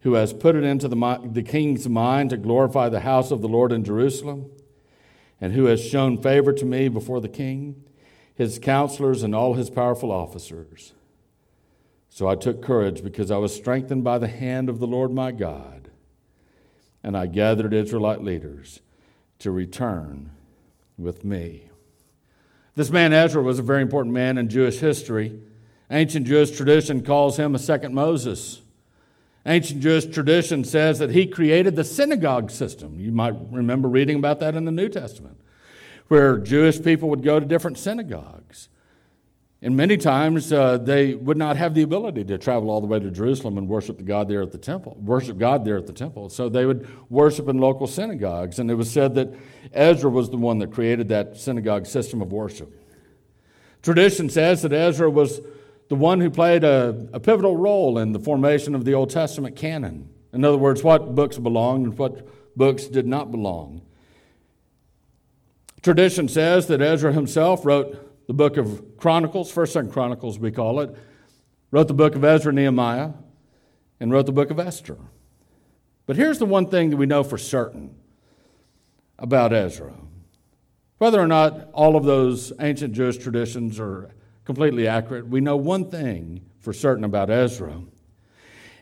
who 0.00 0.14
has 0.14 0.32
put 0.32 0.54
it 0.54 0.64
into 0.64 0.88
the, 0.88 1.20
the 1.24 1.42
king's 1.42 1.88
mind 1.88 2.30
to 2.30 2.36
glorify 2.36 2.88
the 2.88 3.00
house 3.00 3.30
of 3.30 3.40
the 3.40 3.48
Lord 3.48 3.72
in 3.72 3.84
Jerusalem, 3.84 4.50
and 5.40 5.52
who 5.52 5.66
has 5.66 5.84
shown 5.84 6.20
favor 6.20 6.52
to 6.52 6.64
me 6.64 6.88
before 6.88 7.20
the 7.20 7.28
king, 7.28 7.84
his 8.34 8.58
counselors, 8.58 9.22
and 9.22 9.34
all 9.34 9.54
his 9.54 9.70
powerful 9.70 10.12
officers. 10.12 10.92
So 12.08 12.26
I 12.26 12.34
took 12.34 12.62
courage 12.62 13.02
because 13.02 13.30
I 13.30 13.36
was 13.36 13.54
strengthened 13.54 14.02
by 14.02 14.18
the 14.18 14.28
hand 14.28 14.68
of 14.68 14.80
the 14.80 14.86
Lord 14.86 15.12
my 15.12 15.30
God, 15.30 15.90
and 17.02 17.16
I 17.16 17.26
gathered 17.26 17.72
Israelite 17.72 18.22
leaders 18.22 18.80
to 19.38 19.50
return 19.50 20.30
with 20.96 21.24
me. 21.24 21.70
This 22.74 22.90
man 22.90 23.12
Ezra 23.12 23.42
was 23.42 23.58
a 23.58 23.62
very 23.62 23.82
important 23.82 24.14
man 24.14 24.38
in 24.38 24.48
Jewish 24.48 24.78
history. 24.78 25.40
Ancient 25.90 26.26
Jewish 26.26 26.50
tradition 26.50 27.02
calls 27.02 27.38
him 27.38 27.54
a 27.54 27.58
second 27.58 27.94
Moses. 27.94 28.60
Ancient 29.46 29.80
Jewish 29.80 30.04
tradition 30.06 30.64
says 30.64 30.98
that 30.98 31.10
he 31.10 31.26
created 31.26 31.76
the 31.76 31.84
synagogue 31.84 32.50
system. 32.50 33.00
You 33.00 33.12
might 33.12 33.34
remember 33.50 33.88
reading 33.88 34.18
about 34.18 34.40
that 34.40 34.54
in 34.54 34.66
the 34.66 34.72
New 34.72 34.90
Testament, 34.90 35.40
where 36.08 36.36
Jewish 36.38 36.82
people 36.82 37.08
would 37.08 37.22
go 37.22 37.40
to 37.40 37.46
different 37.46 37.78
synagogues. 37.78 38.68
And 39.60 39.76
many 39.76 39.96
times 39.96 40.52
uh, 40.52 40.78
they 40.78 41.14
would 41.14 41.36
not 41.36 41.56
have 41.56 41.74
the 41.74 41.82
ability 41.82 42.24
to 42.24 42.38
travel 42.38 42.70
all 42.70 42.80
the 42.80 42.86
way 42.86 43.00
to 43.00 43.10
Jerusalem 43.10 43.58
and 43.58 43.66
worship 43.66 43.96
the 43.96 44.04
God 44.04 44.28
there 44.28 44.42
at 44.42 44.52
the 44.52 44.58
temple, 44.58 44.96
worship 45.00 45.36
God 45.36 45.64
there 45.64 45.76
at 45.76 45.86
the 45.86 45.92
temple. 45.92 46.28
So 46.28 46.48
they 46.48 46.64
would 46.64 46.86
worship 47.10 47.48
in 47.48 47.58
local 47.58 47.88
synagogues. 47.88 48.60
And 48.60 48.70
it 48.70 48.74
was 48.74 48.88
said 48.90 49.16
that 49.16 49.34
Ezra 49.72 50.10
was 50.10 50.30
the 50.30 50.36
one 50.36 50.58
that 50.60 50.72
created 50.72 51.08
that 51.08 51.36
synagogue 51.38 51.86
system 51.86 52.22
of 52.22 52.30
worship. 52.30 52.72
Tradition 53.82 54.28
says 54.30 54.62
that 54.62 54.72
Ezra 54.72 55.10
was 55.10 55.40
the 55.88 55.94
one 55.94 56.20
who 56.20 56.30
played 56.30 56.64
a, 56.64 57.08
a 57.12 57.20
pivotal 57.20 57.56
role 57.56 57.98
in 57.98 58.12
the 58.12 58.18
formation 58.18 58.74
of 58.74 58.84
the 58.84 58.94
Old 58.94 59.10
Testament 59.10 59.56
canon. 59.56 60.10
In 60.32 60.44
other 60.44 60.58
words, 60.58 60.82
what 60.82 61.14
books 61.14 61.38
belonged 61.38 61.86
and 61.86 61.98
what 61.98 62.28
books 62.56 62.84
did 62.84 63.06
not 63.06 63.30
belong. 63.30 63.82
Tradition 65.82 66.28
says 66.28 66.66
that 66.66 66.82
Ezra 66.82 67.12
himself 67.12 67.64
wrote 67.64 68.26
the 68.26 68.34
book 68.34 68.56
of 68.56 68.98
Chronicles, 68.98 69.50
First 69.50 69.72
Second 69.72 69.92
Chronicles 69.92 70.38
we 70.38 70.50
call 70.50 70.80
it, 70.80 70.94
wrote 71.70 71.88
the 71.88 71.94
book 71.94 72.14
of 72.14 72.24
Ezra 72.24 72.52
Nehemiah, 72.52 73.12
and 74.00 74.12
wrote 74.12 74.26
the 74.26 74.32
book 74.32 74.50
of 74.50 74.58
Esther. 74.58 74.98
But 76.06 76.16
here's 76.16 76.38
the 76.38 76.46
one 76.46 76.66
thing 76.66 76.90
that 76.90 76.96
we 76.96 77.06
know 77.06 77.22
for 77.22 77.38
certain 77.38 77.94
about 79.18 79.52
Ezra. 79.52 79.94
Whether 80.98 81.20
or 81.20 81.26
not 81.26 81.68
all 81.72 81.96
of 81.96 82.04
those 82.04 82.52
ancient 82.60 82.92
Jewish 82.92 83.18
traditions 83.18 83.78
are 83.78 84.10
completely 84.48 84.88
accurate. 84.88 85.28
We 85.28 85.42
know 85.42 85.58
one 85.58 85.90
thing 85.90 86.40
for 86.60 86.72
certain 86.72 87.04
about 87.04 87.28
Ezra. 87.28 87.82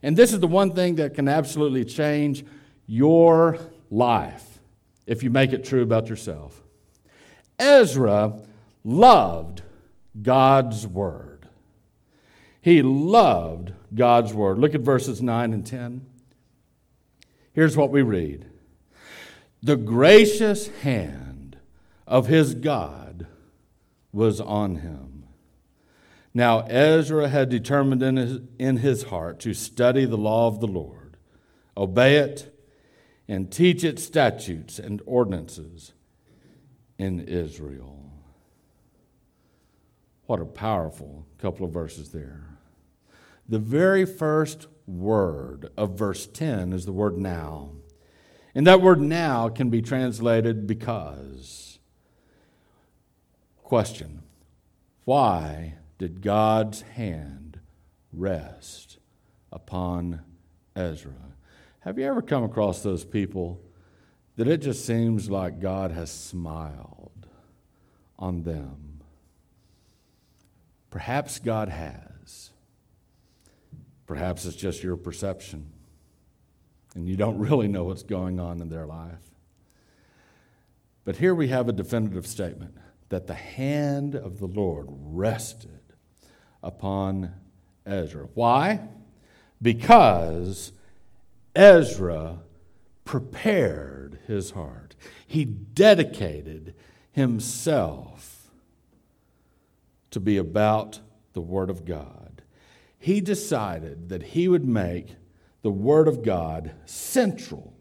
And 0.01 0.17
this 0.17 0.33
is 0.33 0.39
the 0.39 0.47
one 0.47 0.71
thing 0.71 0.95
that 0.95 1.15
can 1.15 1.27
absolutely 1.27 1.85
change 1.85 2.45
your 2.87 3.59
life 3.91 4.61
if 5.09 5.25
you 5.25 5.31
make 5.31 5.53
it 5.53 5.65
true 5.65 5.83
about 5.83 6.09
yourself. 6.09 6.63
Ezra 7.59 8.39
loved 8.85 9.63
God's 10.23 10.87
word. 10.87 11.49
He 12.61 12.81
loved 12.81 13.73
God's 13.93 14.33
word. 14.33 14.59
Look 14.59 14.77
at 14.77 14.83
verses 14.83 15.21
9 15.21 15.53
and 15.53 15.67
10. 15.67 16.07
Here's 17.55 17.77
what 17.77 17.91
we 17.91 18.03
read 18.03 18.47
The 19.65 19.77
gracious 19.77 20.69
hand 20.83 21.57
of 22.07 22.29
his 22.29 22.55
God 22.55 23.27
was 24.13 24.41
on 24.41 24.77
him 24.77 25.16
now 26.37 26.61
Ezra 26.69 27.29
had 27.29 27.49
determined 27.49 28.03
in 28.03 28.17
his, 28.19 28.41
in 28.59 28.77
his 28.77 29.05
heart 29.05 29.41
to 29.41 29.55
study 29.55 30.05
the 30.05 30.19
law 30.19 30.49
of 30.49 30.61
the 30.61 30.67
Lord, 30.67 31.17
obey 31.75 32.17
it, 32.17 32.55
and 33.27 33.51
teach 33.51 33.83
its 33.83 34.05
statutes 34.05 34.79
and 34.79 35.01
ordinances 35.07 35.95
in 36.99 37.21
Israel. 37.21 38.13
What 40.27 40.43
a 40.43 40.45
powerful 40.45 41.27
couple 41.39 41.65
of 41.65 41.73
verses 41.73 42.11
there. 42.11 42.59
The 43.49 43.59
very 43.59 44.05
first 44.05 44.67
word 44.87 45.71
of 45.75 45.97
verse 45.97 46.27
10 46.27 46.75
is 46.75 46.85
the 46.85 46.93
word 46.93 47.17
now. 47.17 47.71
And 48.55 48.67
that 48.67 48.83
word 48.83 49.01
now 49.01 49.49
can 49.49 49.71
be 49.71 49.81
translated 49.81 50.67
because. 50.67 51.79
Question 53.63 54.23
Why 55.07 55.77
did 55.99 56.21
God's 56.23 56.83
hand 56.83 57.61
rest 58.13 58.99
upon 59.53 60.23
Ezra. 60.75 61.13
Have 61.81 61.99
you 61.99 62.05
ever 62.05 62.23
come 62.23 62.45
across 62.45 62.83
those 62.83 63.05
people 63.05 63.61
that 64.37 64.49
it 64.49 64.59
just 64.59 64.85
seems 64.85 65.31
like 65.31 65.61
God 65.61 65.91
has 65.93 66.11
smiled 66.11 67.27
on 68.19 68.43
them? 68.43 69.01
Perhaps 70.91 71.39
God 71.39 71.69
has. 71.69 72.51
Perhaps 74.07 74.45
it's 74.45 74.57
just 74.57 74.83
your 74.83 74.97
perception, 74.97 75.67
and 76.95 77.09
you 77.09 77.17
don't 77.17 77.39
really 77.39 77.67
know 77.67 77.85
what's 77.85 78.05
going 78.05 78.39
on 78.39 78.61
in 78.61 78.69
their 78.69 78.87
life. 78.87 79.31
But 81.05 81.17
here 81.17 81.35
we 81.35 81.49
have 81.49 81.69
a 81.69 81.73
definitive 81.73 82.27
statement 82.27 82.77
that 83.09 83.27
the 83.27 83.35
hand 83.35 84.15
of 84.15 84.39
the 84.39 84.47
Lord 84.47 84.87
rested 84.89 85.76
upon 86.67 87.33
Ezra. 87.87 88.27
Why? 88.35 88.81
Because 89.63 90.73
Ezra 91.55 92.41
prepared 93.05 94.19
his 94.27 94.51
heart, 94.51 94.97
he 95.27 95.45
dedicated 95.45 96.75
himself 97.13 98.51
to 100.11 100.19
be 100.19 100.37
about 100.37 101.01
the 101.33 101.41
Word 101.41 101.71
of 101.71 101.85
God. 101.85 102.43
He 102.99 103.21
decided 103.21 104.09
that 104.09 104.23
he 104.23 104.49
would 104.49 104.67
make 104.67 105.15
the 105.63 105.71
Word 105.71 106.09
of 106.09 106.25
God 106.25 106.73
central 106.85 107.73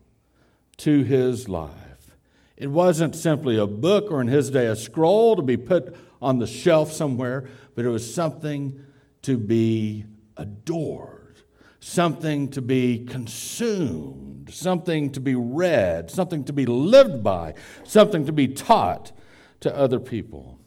to 0.78 1.04
his 1.04 1.50
life. 1.50 2.16
It 2.56 2.68
wasn't 2.68 3.16
simply 3.16 3.58
a 3.58 3.66
book 3.66 4.12
or, 4.12 4.22
in 4.22 4.28
his 4.28 4.52
day, 4.52 4.68
a 4.68 4.76
scroll 4.76 5.36
to 5.36 5.42
be 5.42 5.58
put 5.58 5.96
on 6.22 6.40
the 6.40 6.48
shelf 6.48 6.92
somewhere, 6.92 7.48
but 7.76 7.86
it 7.86 7.90
was 7.90 8.14
something 8.14 8.84
to 9.22 9.38
be 9.38 10.06
adored, 10.38 11.42
something 11.80 12.50
to 12.50 12.62
be 12.62 13.06
consumed, 13.06 14.50
something 14.52 15.12
to 15.12 15.20
be 15.20 15.36
read, 15.36 16.10
something 16.10 16.44
to 16.46 16.54
be 16.54 16.66
lived 16.66 17.24
by, 17.24 17.54
something 17.84 18.26
to 18.26 18.32
be 18.32 18.48
taught 18.48 19.12
to 19.60 19.76
other 19.76 20.00
people. 20.00 20.60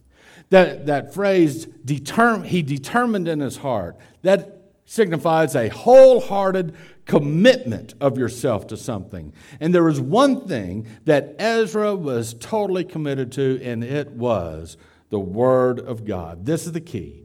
That, 0.51 0.87
that 0.87 1.13
phrase, 1.13 1.67
determ- 1.67 2.45
he 2.45 2.63
determined 2.63 3.29
in 3.29 3.41
his 3.41 3.59
heart, 3.59 3.97
that 4.23 4.59
signifies 4.87 5.55
a 5.55 5.69
wholehearted 5.69 6.75
commitment 7.05 7.95
of 8.01 8.17
yourself 8.17 8.67
to 8.69 8.77
something. 8.77 9.33
And 9.61 9.75
there 9.75 9.85
was 9.85 10.01
one 10.01 10.47
thing 10.47 10.87
that 11.05 11.35
Ezra 11.39 11.95
was 11.95 12.35
totally 12.35 12.85
committed 12.85 13.31
to, 13.33 13.61
and 13.63 13.85
it 13.85 14.11
was 14.13 14.77
the 15.11 15.21
Word 15.21 15.81
of 15.81 16.05
God. 16.05 16.47
This 16.47 16.67
is 16.67 16.73
the 16.73 16.81
key 16.81 17.25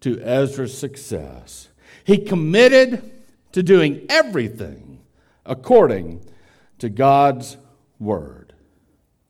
to 0.00 0.20
Ezra's 0.20 0.76
success. 0.76 1.68
He 2.04 2.18
committed 2.18 3.10
to 3.52 3.62
doing 3.62 4.06
everything 4.08 5.00
according 5.44 6.24
to 6.78 6.88
God's 6.88 7.56
Word. 7.98 8.54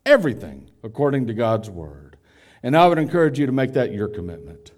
Everything 0.05 0.71
according 0.83 1.27
to 1.27 1.35
God's 1.35 1.71
Word. 1.71 2.17
And 2.63 2.77
I 2.77 2.87
would 2.87 2.99
encourage 2.99 3.39
you 3.39 3.47
to 3.47 3.53
make 3.53 3.73
that 3.75 3.93
your 3.93 4.09
commitment. 4.09 4.73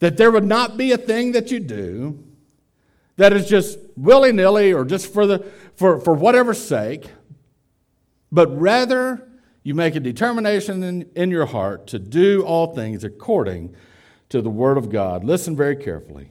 That 0.00 0.16
there 0.16 0.30
would 0.30 0.44
not 0.44 0.76
be 0.76 0.92
a 0.92 0.98
thing 0.98 1.32
that 1.32 1.50
you 1.50 1.60
do 1.60 2.24
that 3.16 3.32
is 3.32 3.48
just 3.48 3.78
willy 3.96 4.32
nilly 4.32 4.72
or 4.72 4.84
just 4.84 5.12
for, 5.12 5.26
the, 5.26 5.46
for, 5.74 6.00
for 6.00 6.14
whatever 6.14 6.54
sake, 6.54 7.10
but 8.32 8.48
rather 8.58 9.28
you 9.62 9.74
make 9.74 9.94
a 9.94 10.00
determination 10.00 10.82
in, 10.82 11.10
in 11.14 11.30
your 11.30 11.46
heart 11.46 11.86
to 11.88 11.98
do 11.98 12.42
all 12.42 12.74
things 12.74 13.04
according 13.04 13.74
to 14.30 14.40
the 14.40 14.50
Word 14.50 14.78
of 14.78 14.90
God. 14.90 15.24
Listen 15.24 15.56
very 15.56 15.76
carefully. 15.76 16.30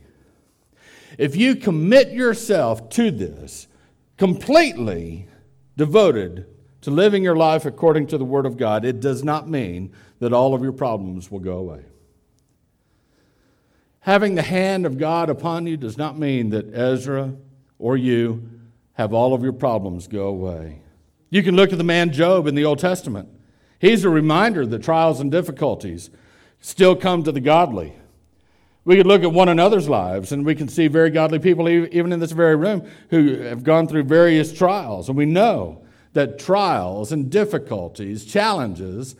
If 1.17 1.36
you 1.36 1.55
commit 1.55 2.12
yourself 2.12 2.89
to 2.91 3.12
this, 3.12 3.67
completely 4.17 5.27
devoted 5.77 6.45
to 6.81 6.91
living 6.91 7.24
your 7.24 7.36
life 7.36 7.65
according 7.65 8.07
to 8.07 8.17
the 8.17 8.25
Word 8.25 8.45
of 8.45 8.57
God, 8.57 8.86
it 8.86 9.00
does 9.00 9.24
not 9.24 9.50
mean 9.50 9.91
that 10.19 10.33
all 10.33 10.53
of 10.53 10.62
your 10.62 10.71
problems 10.71 11.29
will 11.29 11.39
go 11.39 11.57
away. 11.57 11.83
Having 14.01 14.36
the 14.36 14.41
hand 14.41 14.86
of 14.86 14.98
God 14.98 15.29
upon 15.29 15.67
you 15.67 15.77
does 15.77 15.98
not 15.98 16.17
mean 16.17 16.50
that 16.50 16.74
Ezra 16.74 17.36
or 17.77 17.98
you 17.98 18.50
have 18.93 19.13
all 19.13 19.33
of 19.33 19.43
your 19.43 19.53
problems 19.53 20.07
go 20.07 20.27
away. 20.27 20.81
You 21.29 21.43
can 21.43 21.55
look 21.55 21.71
at 21.71 21.77
the 21.77 21.83
man 21.83 22.12
Job 22.12 22.48
in 22.48 22.55
the 22.55 22.65
Old 22.65 22.79
Testament. 22.79 23.29
He's 23.79 24.03
a 24.03 24.09
reminder 24.09 24.65
that 24.65 24.83
trials 24.83 25.19
and 25.19 25.31
difficulties 25.31 26.09
still 26.59 26.95
come 26.95 27.24
to 27.24 27.31
the 27.31 27.39
godly. 27.39 27.93
We 28.83 28.98
could 28.98 29.05
look 29.05 29.24
at 29.24 29.31
one 29.31 29.50
another's 29.50 29.88
lives 29.88 30.31
and 30.31 30.45
we 30.45 30.55
can 30.55 30.67
see 30.67 30.88
very 30.88 31.12
godly 31.12 31.39
people, 31.39 31.69
even 31.69 32.12
in 32.12 32.19
this 32.19 32.31
very 32.31 32.55
room, 32.55 32.89
who 33.09 33.36
have 33.41 33.63
gone 33.63 33.88
through 33.88 34.03
various 34.03 34.51
trials. 34.51 35.07
And 35.07 35.17
we 35.17 35.25
know 35.25 35.83
that 36.13 36.39
trials 36.39 37.12
and 37.12 37.29
difficulties, 37.29 38.25
challenges, 38.25 39.15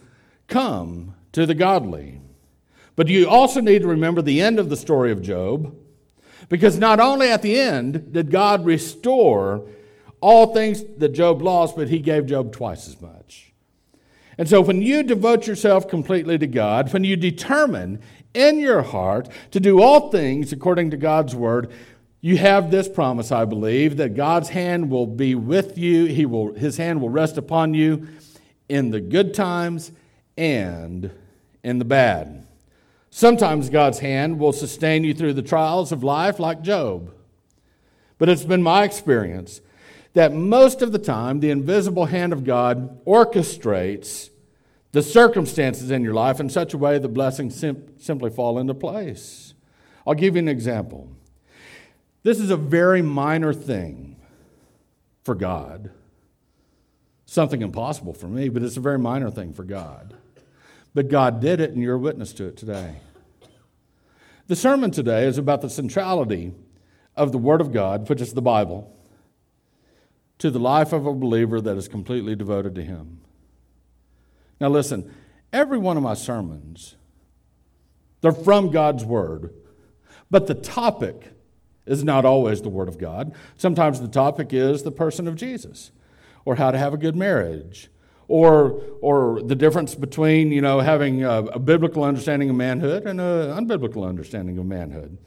come 0.48 1.14
to 1.34 1.46
the 1.46 1.54
godly. 1.54 2.20
But 2.96 3.08
you 3.08 3.30
also 3.30 3.62
need 3.62 3.84
to 3.84 3.88
remember 3.88 4.22
the 4.22 4.42
end 4.42 4.60
of 4.60 4.70
the 4.70 4.76
story 4.76 5.12
of 5.12 5.22
Job, 5.22 5.76
because 6.50 6.80
not 6.80 7.00
only 7.00 7.30
at 7.30 7.44
the 7.44 7.60
end 7.60 8.12
did 8.12 8.32
God 8.32 8.66
restore 8.66 9.68
all 10.22 10.54
things 10.54 10.84
that 10.98 11.10
Job 11.10 11.42
lost, 11.42 11.76
but 11.76 11.90
he 11.90 12.00
gave 12.00 12.26
Job 12.26 12.52
twice 12.52 12.88
as 12.88 13.00
much. 13.02 13.54
And 14.38 14.48
so 14.48 14.62
when 14.62 14.82
you 14.82 15.04
devote 15.04 15.48
yourself 15.48 15.88
completely 15.88 16.38
to 16.38 16.48
God, 16.48 16.94
when 16.94 17.04
you 17.04 17.18
determine 17.18 18.02
in 18.34 18.60
your 18.60 18.82
heart 18.82 19.28
to 19.52 19.60
do 19.60 19.82
all 19.82 20.12
things 20.12 20.54
according 20.54 20.92
to 20.92 20.98
God's 20.98 21.36
word, 21.36 21.72
you 22.22 22.38
have 22.38 22.70
this 22.70 22.90
promise, 22.90 23.32
I 23.32 23.46
believe, 23.46 23.98
that 23.98 24.16
God's 24.16 24.50
hand 24.50 24.90
will 24.90 25.08
be 25.08 25.36
with 25.36 25.78
you. 25.78 26.06
He 26.06 26.26
will, 26.26 26.54
his 26.54 26.78
hand 26.78 27.02
will 27.02 27.10
rest 27.10 27.38
upon 27.38 27.74
you 27.74 28.08
in 28.68 28.92
the 28.92 29.00
good 29.00 29.34
times 29.34 29.92
and 30.38 31.12
in 31.64 31.80
the 31.80 31.86
bad. 31.86 32.46
Sometimes 33.10 33.70
God's 33.70 34.00
hand 34.00 34.40
will 34.40 34.54
sustain 34.54 35.04
you 35.04 35.14
through 35.14 35.34
the 35.34 35.42
trials 35.42 35.92
of 35.92 36.04
life, 36.04 36.40
like 36.40 36.62
Job. 36.62 37.12
But 38.18 38.30
it's 38.30 38.44
been 38.44 38.62
my 38.62 38.84
experience 38.84 39.62
that 40.20 40.34
most 40.34 40.82
of 40.82 40.92
the 40.92 41.00
time, 41.00 41.40
the 41.40 41.50
invisible 41.50 42.08
hand 42.08 42.34
of 42.34 42.44
God 42.44 43.02
orchestrates 43.06 44.30
the 44.92 45.02
circumstances 45.02 45.92
in 45.92 46.04
your 46.04 46.14
life 46.14 46.42
in 46.42 46.50
such 46.50 46.74
a 46.74 46.78
way 46.78 47.00
that 47.00 47.08
blessings 47.08 47.58
sim- 47.58 47.94
simply 47.98 48.30
fall 48.30 48.60
into 48.60 48.74
place. 48.74 49.54
I'll 50.06 50.16
give 50.16 50.36
you 50.36 50.40
an 50.40 50.50
example. 50.50 51.08
This 52.24 52.38
is 52.38 52.50
a 52.50 52.58
very 52.58 53.02
minor 53.02 53.54
thing 53.54 54.18
for 55.24 55.36
God. 55.36 55.90
Something 57.26 57.62
impossible 57.62 58.14
for 58.14 58.28
me, 58.28 58.50
but 58.50 58.62
it's 58.62 58.76
a 58.76 58.82
very 58.82 59.00
minor 59.00 59.32
thing 59.32 59.54
for 59.54 59.64
God. 59.64 60.18
But 60.94 61.08
God 61.08 61.40
did 61.40 61.62
it, 61.62 61.72
and 61.72 61.82
you're 61.82 61.96
a 61.96 61.98
witness 61.98 62.34
to 62.34 62.48
it 62.48 62.58
today. 62.58 62.96
The 64.48 64.58
sermon 64.58 64.92
today 64.92 65.28
is 65.28 65.38
about 65.38 65.62
the 65.62 65.70
centrality 65.70 66.52
of 67.16 67.32
the 67.32 67.38
Word 67.38 67.62
of 67.62 67.72
God, 67.72 68.10
which 68.10 68.20
is 68.20 68.34
the 68.34 68.42
Bible, 68.42 68.94
to 70.40 70.50
the 70.50 70.60
life 70.60 70.94
of 70.94 71.06
a 71.06 71.14
believer 71.14 71.62
that 71.62 71.78
is 71.78 71.88
completely 71.88 72.36
devoted 72.36 72.74
to 72.76 72.84
Him. 72.84 73.20
Now, 74.60 74.70
listen, 74.70 75.14
every 75.54 75.78
one 75.78 75.98
of 75.98 76.04
my 76.04 76.14
sermons, 76.14 76.96
they're 78.22 78.32
from 78.32 78.72
God's 78.72 79.06
Word, 79.06 79.54
but 80.32 80.48
the 80.48 80.56
topic 80.56 81.34
is 81.86 82.04
not 82.04 82.26
always 82.26 82.62
the 82.62 82.70
Word 82.70 82.88
of 82.88 82.98
God. 82.98 83.34
Sometimes 83.58 84.00
the 84.00 84.08
topic 84.08 84.54
is 84.54 84.84
the 84.84 84.92
person 84.92 85.28
of 85.28 85.36
Jesus, 85.36 85.92
or 86.46 86.56
how 86.56 86.72
to 86.72 86.78
have 86.78 86.94
a 86.94 86.98
good 86.98 87.16
marriage, 87.16 87.90
or, 88.28 88.82
or 89.02 89.42
the 89.42 89.56
difference 89.56 89.96
between 89.96 90.52
you 90.52 90.62
know, 90.62 90.80
having 90.80 91.24
a, 91.24 91.44
a 91.46 91.60
biblical 91.60 92.04
understanding 92.04 92.50
of 92.50 92.56
manhood 92.56 93.06
and 93.06 93.20
an 93.20 93.68
unbiblical 93.68 94.08
understanding 94.08 94.58
of 94.58 94.66
manhood. 94.66 95.18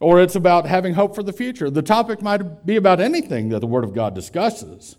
Or 0.00 0.20
it's 0.20 0.34
about 0.34 0.66
having 0.66 0.94
hope 0.94 1.14
for 1.14 1.22
the 1.22 1.32
future. 1.32 1.70
The 1.70 1.82
topic 1.82 2.22
might 2.22 2.64
be 2.64 2.76
about 2.76 3.00
anything 3.00 3.50
that 3.50 3.60
the 3.60 3.66
Word 3.66 3.84
of 3.84 3.94
God 3.94 4.14
discusses. 4.14 4.96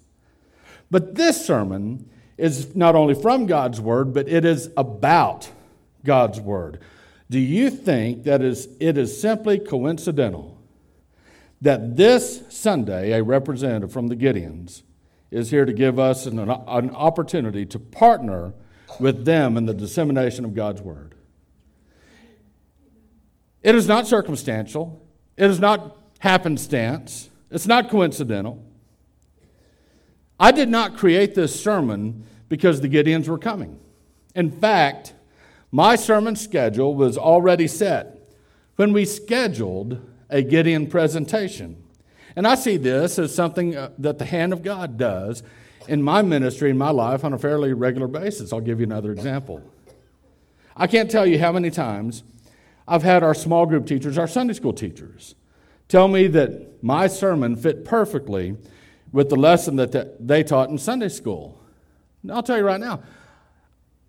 But 0.92 1.16
this 1.16 1.44
sermon 1.44 2.10
is 2.38 2.76
not 2.76 2.96
only 2.96 3.16
from 3.16 3.48
God's 3.48 3.82
Word, 3.82 4.14
but 4.14 4.30
it 4.30 4.46
is 4.46 4.70
about 4.78 5.50
God's 6.06 6.40
Word. 6.40 6.80
Do 7.30 7.40
you 7.40 7.70
think 7.70 8.26
that 8.26 8.42
is, 8.42 8.68
it 8.80 8.98
is 8.98 9.20
simply 9.20 9.58
coincidental 9.58 10.62
that 11.62 11.96
this 11.96 12.44
Sunday, 12.50 13.14
a 13.14 13.24
representative 13.24 13.92
from 13.92 14.08
the 14.08 14.16
Gideons 14.16 14.84
is 15.30 15.52
here 15.52 15.66
to 15.66 15.74
give 15.74 15.98
us 15.98 16.26
an, 16.26 16.40
an 16.40 16.90
opportunity 16.92 17.66
to 17.68 17.80
partner 17.80 18.54
with 19.00 19.24
them 19.24 19.58
in 19.58 19.66
the 19.66 19.74
dissemination 19.74 20.44
of 20.44 20.54
God's 20.54 20.82
Word. 20.82 21.11
It 23.64 23.76
is 23.76 23.88
not 23.88 24.08
circumstantial, 24.08 25.06
it 25.38 25.50
is 25.50 25.60
not 25.60 25.98
happenstance, 26.20 27.30
it's 27.50 27.68
not 27.68 27.90
coincidental. 27.90 28.64
I 30.40 30.52
did 30.52 30.70
not 30.70 30.98
create 30.98 31.36
this 31.36 31.62
sermon 31.62 32.26
because 32.50 32.82
the 32.82 32.90
Gideons 32.90 33.28
were 33.28 33.38
coming. 33.38 33.80
In 34.34 34.50
fact, 34.50 35.14
my 35.72 35.96
sermon 35.96 36.36
schedule 36.36 36.96
was 36.96 37.18
already 37.18 37.68
set 37.68 38.18
when 38.76 38.92
we 38.94 39.06
scheduled 39.06 40.02
a 40.30 40.42
Gideon 40.42 40.88
presentation. 40.88 41.82
And 42.36 42.48
I 42.48 42.56
see 42.56 42.78
this 42.78 43.20
as 43.20 43.36
something 43.36 43.76
uh, 43.76 43.92
that 44.00 44.18
the 44.18 44.26
hand 44.26 44.54
of 44.54 44.64
God 44.64 44.98
does 44.98 45.44
in 45.88 46.02
my 46.02 46.22
ministry, 46.22 46.70
in 46.70 46.78
my 46.78 46.90
life, 46.90 47.24
on 47.24 47.34
a 47.34 47.38
fairly 47.38 47.74
regular 47.74 48.08
basis. 48.08 48.54
I'll 48.54 48.62
give 48.62 48.80
you 48.80 48.86
another 48.86 49.12
example. 49.12 49.62
I 50.76 50.88
can't 50.88 51.12
tell 51.12 51.26
you 51.26 51.38
how 51.38 51.52
many 51.52 51.70
times 51.70 52.24
I've 52.92 53.04
had 53.04 53.24
our 53.24 53.34
small 53.34 53.66
group 53.66 53.86
teachers, 53.86 54.18
our 54.18 54.28
Sunday 54.28 54.52
school 54.52 54.74
teachers, 54.74 55.36
tell 55.88 56.10
me 56.10 56.28
that 56.28 56.84
my 56.84 57.08
sermon 57.08 57.56
fit 57.56 57.86
perfectly 57.86 58.58
with 59.14 59.30
the 59.30 59.38
lesson 59.38 59.78
that 59.78 60.28
they 60.28 60.44
taught 60.44 60.70
in 60.70 60.78
Sunday 60.78 61.08
school. 61.08 61.64
I'll 62.30 62.44
tell 62.44 62.58
you 62.58 62.66
right 62.66 62.82
now, 62.82 63.02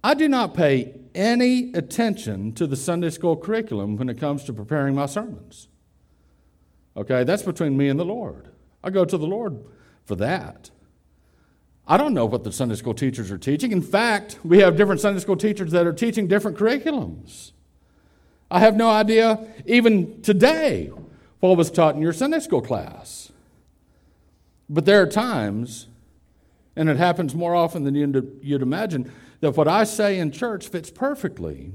I 0.02 0.14
do 0.14 0.26
not 0.26 0.54
pay 0.54 0.98
any 1.14 1.72
attention 1.74 2.54
to 2.54 2.66
the 2.66 2.74
Sunday 2.74 3.10
school 3.10 3.36
curriculum 3.36 3.96
when 3.96 4.08
it 4.08 4.18
comes 4.18 4.42
to 4.44 4.52
preparing 4.52 4.96
my 4.96 5.06
sermons. 5.06 5.68
Okay, 6.96 7.22
that's 7.22 7.44
between 7.44 7.76
me 7.76 7.88
and 7.88 8.00
the 8.00 8.04
Lord. 8.04 8.48
I 8.82 8.90
go 8.90 9.04
to 9.04 9.16
the 9.16 9.28
Lord 9.28 9.64
for 10.04 10.16
that. 10.16 10.72
I 11.86 11.96
don't 11.96 12.14
know 12.14 12.26
what 12.26 12.42
the 12.42 12.50
Sunday 12.50 12.74
school 12.74 12.94
teachers 12.94 13.30
are 13.30 13.38
teaching. 13.38 13.70
In 13.70 13.80
fact, 13.80 14.40
we 14.42 14.58
have 14.58 14.76
different 14.76 15.00
Sunday 15.00 15.20
school 15.20 15.36
teachers 15.36 15.70
that 15.70 15.86
are 15.86 15.92
teaching 15.92 16.26
different 16.26 16.58
curriculums. 16.58 17.52
I 18.52 18.58
have 18.58 18.76
no 18.76 18.90
idea, 18.90 19.48
even 19.64 20.20
today, 20.20 20.92
what 21.40 21.56
was 21.56 21.70
taught 21.70 21.94
in 21.94 22.02
your 22.02 22.12
Sunday 22.12 22.38
school 22.38 22.60
class. 22.60 23.32
But 24.68 24.84
there 24.84 25.00
are 25.00 25.06
times, 25.06 25.86
and 26.76 26.90
it 26.90 26.98
happens 26.98 27.34
more 27.34 27.54
often 27.54 27.84
than 27.84 27.94
you'd 27.94 28.62
imagine, 28.62 29.10
that 29.40 29.56
what 29.56 29.68
I 29.68 29.84
say 29.84 30.18
in 30.18 30.32
church 30.32 30.68
fits 30.68 30.90
perfectly 30.90 31.72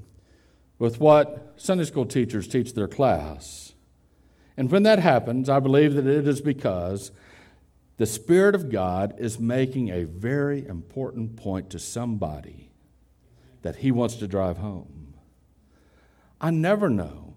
with 0.78 1.00
what 1.00 1.56
Sunday 1.58 1.86
school 1.86 2.06
teachers 2.06 2.48
teach 2.48 2.76
their 2.76 2.88
class. 2.88 3.74
And 4.56 4.70
when 4.70 4.84
that 4.84 5.00
happens, 5.00 5.50
I 5.50 5.60
believe 5.60 5.96
that 5.96 6.06
it 6.06 6.28
is 6.28 6.42
because 6.42 7.12
the 7.98 8.06
Spirit 8.06 8.54
of 8.54 8.70
God 8.70 9.16
is 9.18 9.40
making 9.40 9.90
a 9.90 10.04
very 10.04 10.66
important 10.68 11.38
point 11.38 11.72
to 11.72 11.80
somebody 11.80 12.70
that 13.64 13.78
He 13.78 13.92
wants 13.92 14.18
to 14.18 14.28
drive 14.28 14.60
home. 14.60 15.07
I 16.40 16.52
never 16.52 16.90
know 16.90 17.36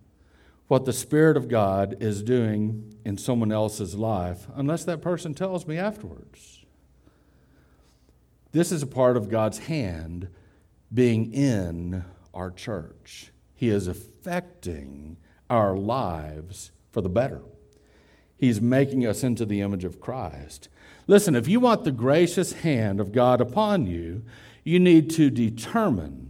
what 0.68 0.84
the 0.84 0.92
Spirit 0.92 1.36
of 1.36 1.48
God 1.48 1.96
is 2.00 2.22
doing 2.22 2.94
in 3.04 3.18
someone 3.18 3.50
else's 3.50 3.94
life 3.94 4.46
unless 4.54 4.84
that 4.84 5.02
person 5.02 5.34
tells 5.34 5.66
me 5.66 5.76
afterwards. 5.76 6.64
This 8.52 8.70
is 8.70 8.82
a 8.82 8.86
part 8.86 9.16
of 9.16 9.28
God's 9.28 9.58
hand 9.58 10.28
being 10.92 11.32
in 11.32 12.04
our 12.34 12.50
church. 12.50 13.32
He 13.54 13.68
is 13.68 13.86
affecting 13.86 15.16
our 15.48 15.76
lives 15.76 16.70
for 16.90 17.00
the 17.00 17.08
better. 17.08 17.42
He's 18.38 18.60
making 18.60 19.06
us 19.06 19.22
into 19.22 19.44
the 19.44 19.60
image 19.60 19.84
of 19.84 20.00
Christ. 20.00 20.68
Listen, 21.06 21.34
if 21.34 21.48
you 21.48 21.60
want 21.60 21.84
the 21.84 21.92
gracious 21.92 22.52
hand 22.52 23.00
of 23.00 23.12
God 23.12 23.40
upon 23.40 23.86
you, 23.86 24.22
you 24.64 24.80
need 24.80 25.10
to 25.10 25.30
determine 25.30 26.29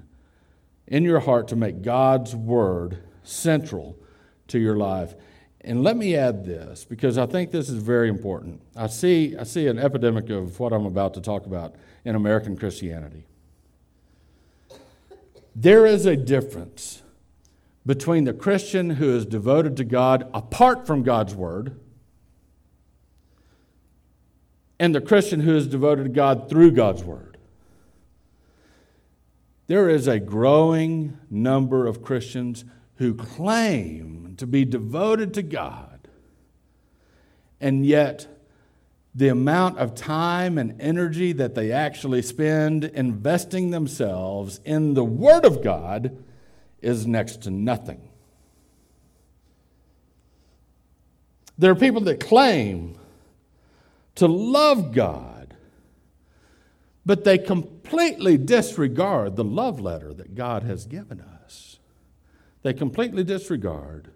in 0.90 1.04
your 1.04 1.20
heart 1.20 1.48
to 1.48 1.56
make 1.56 1.80
God's 1.80 2.36
word 2.36 2.98
central 3.22 3.96
to 4.48 4.58
your 4.58 4.76
life. 4.76 5.14
And 5.62 5.82
let 5.82 5.96
me 5.96 6.16
add 6.16 6.44
this 6.44 6.84
because 6.84 7.16
I 7.16 7.26
think 7.26 7.52
this 7.52 7.68
is 7.68 7.82
very 7.82 8.08
important. 8.08 8.60
I 8.76 8.88
see, 8.88 9.36
I 9.36 9.44
see 9.44 9.68
an 9.68 9.78
epidemic 9.78 10.28
of 10.28 10.58
what 10.58 10.72
I'm 10.72 10.86
about 10.86 11.14
to 11.14 11.20
talk 11.20 11.46
about 11.46 11.76
in 12.04 12.16
American 12.16 12.56
Christianity. 12.56 13.26
There 15.54 15.86
is 15.86 16.06
a 16.06 16.16
difference 16.16 17.02
between 17.86 18.24
the 18.24 18.32
Christian 18.32 18.90
who 18.90 19.14
is 19.14 19.26
devoted 19.26 19.76
to 19.76 19.84
God 19.84 20.28
apart 20.34 20.86
from 20.86 21.02
God's 21.02 21.34
Word 21.34 21.78
and 24.78 24.94
the 24.94 25.00
Christian 25.00 25.40
who 25.40 25.54
is 25.56 25.66
devoted 25.66 26.04
to 26.04 26.10
God 26.10 26.48
through 26.48 26.72
God's 26.72 27.04
Word. 27.04 27.29
There 29.70 29.88
is 29.88 30.08
a 30.08 30.18
growing 30.18 31.16
number 31.30 31.86
of 31.86 32.02
Christians 32.02 32.64
who 32.96 33.14
claim 33.14 34.34
to 34.38 34.44
be 34.44 34.64
devoted 34.64 35.32
to 35.34 35.42
God, 35.42 36.08
and 37.60 37.86
yet 37.86 38.26
the 39.14 39.28
amount 39.28 39.78
of 39.78 39.94
time 39.94 40.58
and 40.58 40.74
energy 40.82 41.30
that 41.34 41.54
they 41.54 41.70
actually 41.70 42.20
spend 42.20 42.82
investing 42.82 43.70
themselves 43.70 44.58
in 44.64 44.94
the 44.94 45.04
Word 45.04 45.44
of 45.44 45.62
God 45.62 46.20
is 46.82 47.06
next 47.06 47.42
to 47.42 47.52
nothing. 47.52 48.08
There 51.56 51.70
are 51.70 51.76
people 51.76 52.00
that 52.00 52.18
claim 52.18 52.98
to 54.16 54.26
love 54.26 54.92
God, 54.92 55.39
but 57.04 57.24
they 57.24 57.38
completely 57.38 58.36
disregard 58.36 59.36
the 59.36 59.44
love 59.44 59.80
letter 59.80 60.12
that 60.14 60.34
God 60.34 60.62
has 60.62 60.86
given 60.86 61.20
us. 61.20 61.78
They 62.62 62.72
completely 62.72 63.24
disregard 63.24 64.10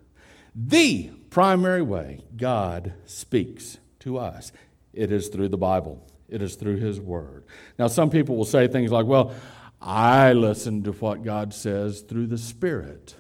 the 0.55 1.11
primary 1.31 1.83
way 1.83 2.21
God 2.37 2.95
speaks 3.07 3.79
to 4.01 4.19
us. 4.19 4.53
It 4.93 5.11
is 5.11 5.29
through 5.29 5.49
the 5.49 5.57
Bible, 5.57 6.07
it 6.29 6.43
is 6.43 6.55
through 6.55 6.77
His 6.77 7.01
Word. 7.01 7.45
Now, 7.79 7.89
some 7.89 8.11
people 8.11 8.37
will 8.37 8.45
say 8.45 8.69
things 8.69 8.93
like, 8.93 9.07
well, 9.07 9.35
I 9.81 10.33
listen 10.33 10.83
to 10.85 10.93
what 10.93 11.25
God 11.25 11.53
says 11.53 12.03
through 12.03 12.29
the 12.29 12.39
Spirit. 12.39 13.17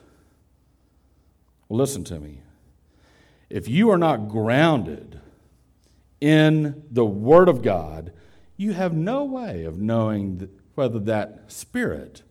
Well, 1.69 1.79
listen 1.79 2.05
to 2.05 2.21
me. 2.21 2.41
If 3.51 3.69
you 3.69 3.91
are 3.91 3.99
not 3.99 4.29
grounded 4.29 5.21
in 6.21 6.85
the 6.91 7.05
Word 7.05 7.49
of 7.49 7.63
God, 7.63 8.13
you 8.57 8.73
have 8.73 8.93
no 8.93 9.25
way 9.25 9.65
of 9.65 9.81
knowing 9.81 10.49
whether 10.75 10.99
that 11.01 11.45
Spirit 11.49 12.23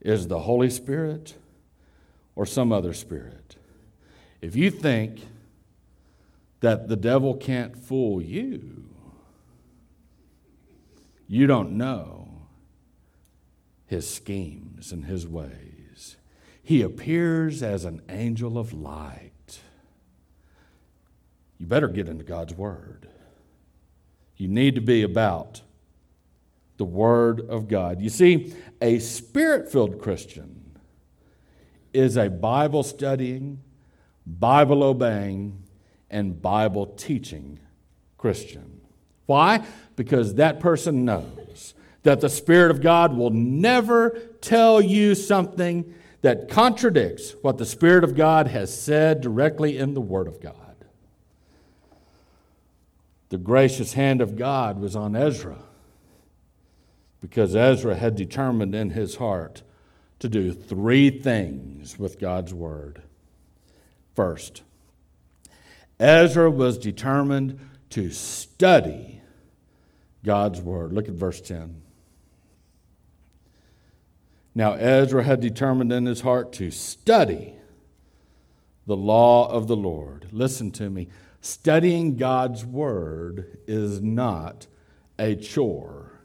is 0.00 0.28
the 0.28 0.40
Holy 0.40 0.70
Spirit 0.70 1.34
or 2.34 2.46
some 2.46 2.72
other 2.72 2.92
spirit. 2.92 3.56
If 4.40 4.56
you 4.56 4.70
think 4.70 5.20
that 6.60 6.88
the 6.88 6.96
devil 6.96 7.34
can't 7.34 7.76
fool 7.76 8.22
you, 8.22 8.84
you 11.26 11.46
don't 11.46 11.72
know 11.72 12.28
his 13.86 14.08
schemes 14.08 14.90
and 14.92 15.04
his 15.04 15.26
ways. 15.26 16.16
He 16.62 16.82
appears 16.82 17.62
as 17.62 17.84
an 17.84 18.02
angel 18.08 18.56
of 18.56 18.72
light. 18.72 19.60
You 21.58 21.66
better 21.66 21.88
get 21.88 22.08
into 22.08 22.24
God's 22.24 22.54
Word. 22.54 23.08
You 24.40 24.48
need 24.48 24.74
to 24.76 24.80
be 24.80 25.02
about 25.02 25.60
the 26.78 26.84
Word 26.84 27.42
of 27.50 27.68
God. 27.68 28.00
You 28.00 28.08
see, 28.08 28.54
a 28.80 28.98
spirit 28.98 29.70
filled 29.70 30.00
Christian 30.00 30.78
is 31.92 32.16
a 32.16 32.30
Bible 32.30 32.82
studying, 32.82 33.60
Bible 34.26 34.82
obeying, 34.82 35.62
and 36.08 36.40
Bible 36.40 36.86
teaching 36.86 37.60
Christian. 38.16 38.80
Why? 39.26 39.62
Because 39.94 40.36
that 40.36 40.58
person 40.58 41.04
knows 41.04 41.74
that 42.02 42.22
the 42.22 42.30
Spirit 42.30 42.70
of 42.70 42.80
God 42.80 43.14
will 43.14 43.30
never 43.30 44.18
tell 44.40 44.80
you 44.80 45.14
something 45.14 45.94
that 46.22 46.48
contradicts 46.48 47.34
what 47.42 47.58
the 47.58 47.66
Spirit 47.66 48.04
of 48.04 48.16
God 48.16 48.46
has 48.46 48.74
said 48.74 49.20
directly 49.20 49.76
in 49.76 49.92
the 49.92 50.00
Word 50.00 50.26
of 50.26 50.40
God. 50.40 50.59
The 53.30 53.38
gracious 53.38 53.94
hand 53.94 54.20
of 54.20 54.36
God 54.36 54.78
was 54.78 54.94
on 54.94 55.16
Ezra 55.16 55.56
because 57.20 57.54
Ezra 57.54 57.94
had 57.96 58.16
determined 58.16 58.74
in 58.74 58.90
his 58.90 59.16
heart 59.16 59.62
to 60.18 60.28
do 60.28 60.52
three 60.52 61.10
things 61.10 61.98
with 61.98 62.20
God's 62.20 62.52
Word. 62.52 63.02
First, 64.14 64.62
Ezra 65.98 66.50
was 66.50 66.76
determined 66.76 67.58
to 67.90 68.10
study 68.10 69.20
God's 70.24 70.60
Word. 70.60 70.92
Look 70.92 71.08
at 71.08 71.14
verse 71.14 71.40
10. 71.40 71.82
Now, 74.54 74.72
Ezra 74.72 75.22
had 75.22 75.40
determined 75.40 75.92
in 75.92 76.06
his 76.06 76.22
heart 76.22 76.52
to 76.54 76.70
study 76.70 77.54
the 78.86 78.96
law 78.96 79.48
of 79.48 79.68
the 79.68 79.76
Lord. 79.76 80.26
Listen 80.32 80.72
to 80.72 80.90
me. 80.90 81.08
Studying 81.40 82.16
God's 82.16 82.64
Word 82.64 83.58
is 83.66 84.02
not 84.02 84.66
a 85.18 85.34
chore. 85.36 86.20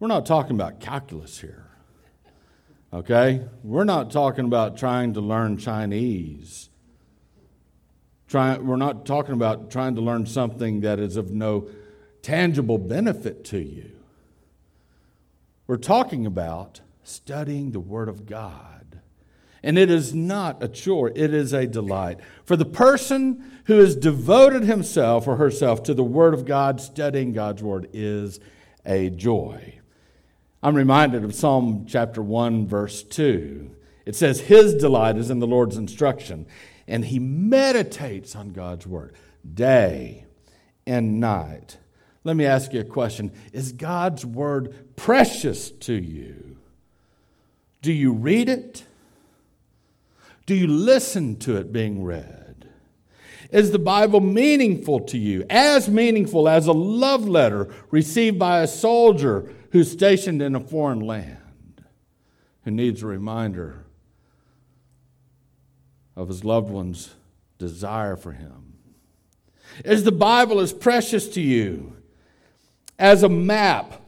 We're 0.00 0.08
not 0.08 0.26
talking 0.26 0.56
about 0.56 0.80
calculus 0.80 1.40
here. 1.40 1.70
Okay? 2.92 3.46
We're 3.62 3.84
not 3.84 4.10
talking 4.10 4.44
about 4.44 4.76
trying 4.76 5.14
to 5.14 5.20
learn 5.20 5.56
Chinese. 5.56 6.68
Try, 8.28 8.58
we're 8.58 8.76
not 8.76 9.06
talking 9.06 9.34
about 9.34 9.70
trying 9.70 9.94
to 9.94 10.00
learn 10.00 10.26
something 10.26 10.80
that 10.80 10.98
is 10.98 11.16
of 11.16 11.30
no 11.30 11.68
tangible 12.22 12.78
benefit 12.78 13.44
to 13.46 13.58
you. 13.58 13.92
We're 15.66 15.76
talking 15.76 16.26
about 16.26 16.80
studying 17.04 17.70
the 17.70 17.80
Word 17.80 18.08
of 18.08 18.26
God. 18.26 18.83
And 19.64 19.78
it 19.78 19.90
is 19.90 20.14
not 20.14 20.62
a 20.62 20.68
chore, 20.68 21.08
it 21.08 21.32
is 21.32 21.54
a 21.54 21.66
delight. 21.66 22.20
For 22.44 22.54
the 22.54 22.66
person 22.66 23.62
who 23.64 23.78
has 23.78 23.96
devoted 23.96 24.64
himself 24.64 25.26
or 25.26 25.36
herself 25.36 25.82
to 25.84 25.94
the 25.94 26.04
Word 26.04 26.34
of 26.34 26.44
God, 26.44 26.82
studying 26.82 27.32
God's 27.32 27.62
Word 27.62 27.88
is 27.94 28.40
a 28.84 29.08
joy. 29.08 29.80
I'm 30.62 30.74
reminded 30.74 31.24
of 31.24 31.34
Psalm 31.34 31.86
chapter 31.88 32.20
1, 32.22 32.66
verse 32.66 33.02
2. 33.02 33.74
It 34.04 34.14
says, 34.14 34.40
His 34.40 34.74
delight 34.74 35.16
is 35.16 35.30
in 35.30 35.38
the 35.38 35.46
Lord's 35.46 35.78
instruction, 35.78 36.44
and 36.86 37.02
he 37.06 37.18
meditates 37.18 38.36
on 38.36 38.50
God's 38.50 38.86
word 38.86 39.14
day 39.54 40.26
and 40.86 41.20
night. 41.20 41.78
Let 42.22 42.36
me 42.36 42.44
ask 42.44 42.74
you 42.74 42.80
a 42.80 42.84
question 42.84 43.32
Is 43.54 43.72
God's 43.72 44.26
word 44.26 44.94
precious 44.94 45.70
to 45.70 45.94
you? 45.94 46.58
Do 47.80 47.94
you 47.94 48.12
read 48.12 48.50
it? 48.50 48.84
Do 50.46 50.54
you 50.54 50.66
listen 50.66 51.36
to 51.40 51.56
it 51.56 51.72
being 51.72 52.04
read? 52.04 52.68
Is 53.50 53.70
the 53.70 53.78
Bible 53.78 54.20
meaningful 54.20 55.00
to 55.00 55.18
you? 55.18 55.44
As 55.48 55.88
meaningful 55.88 56.48
as 56.48 56.66
a 56.66 56.72
love 56.72 57.26
letter 57.26 57.72
received 57.90 58.38
by 58.38 58.60
a 58.60 58.66
soldier 58.66 59.52
who's 59.70 59.90
stationed 59.90 60.42
in 60.42 60.54
a 60.54 60.60
foreign 60.60 61.00
land, 61.00 61.84
who 62.64 62.70
needs 62.70 63.02
a 63.02 63.06
reminder 63.06 63.84
of 66.16 66.28
his 66.28 66.44
loved 66.44 66.70
one's 66.70 67.14
desire 67.58 68.16
for 68.16 68.32
him. 68.32 68.74
Is 69.84 70.04
the 70.04 70.12
Bible 70.12 70.60
as 70.60 70.72
precious 70.72 71.28
to 71.30 71.40
you 71.40 71.96
as 72.98 73.22
a 73.22 73.28
map 73.28 74.00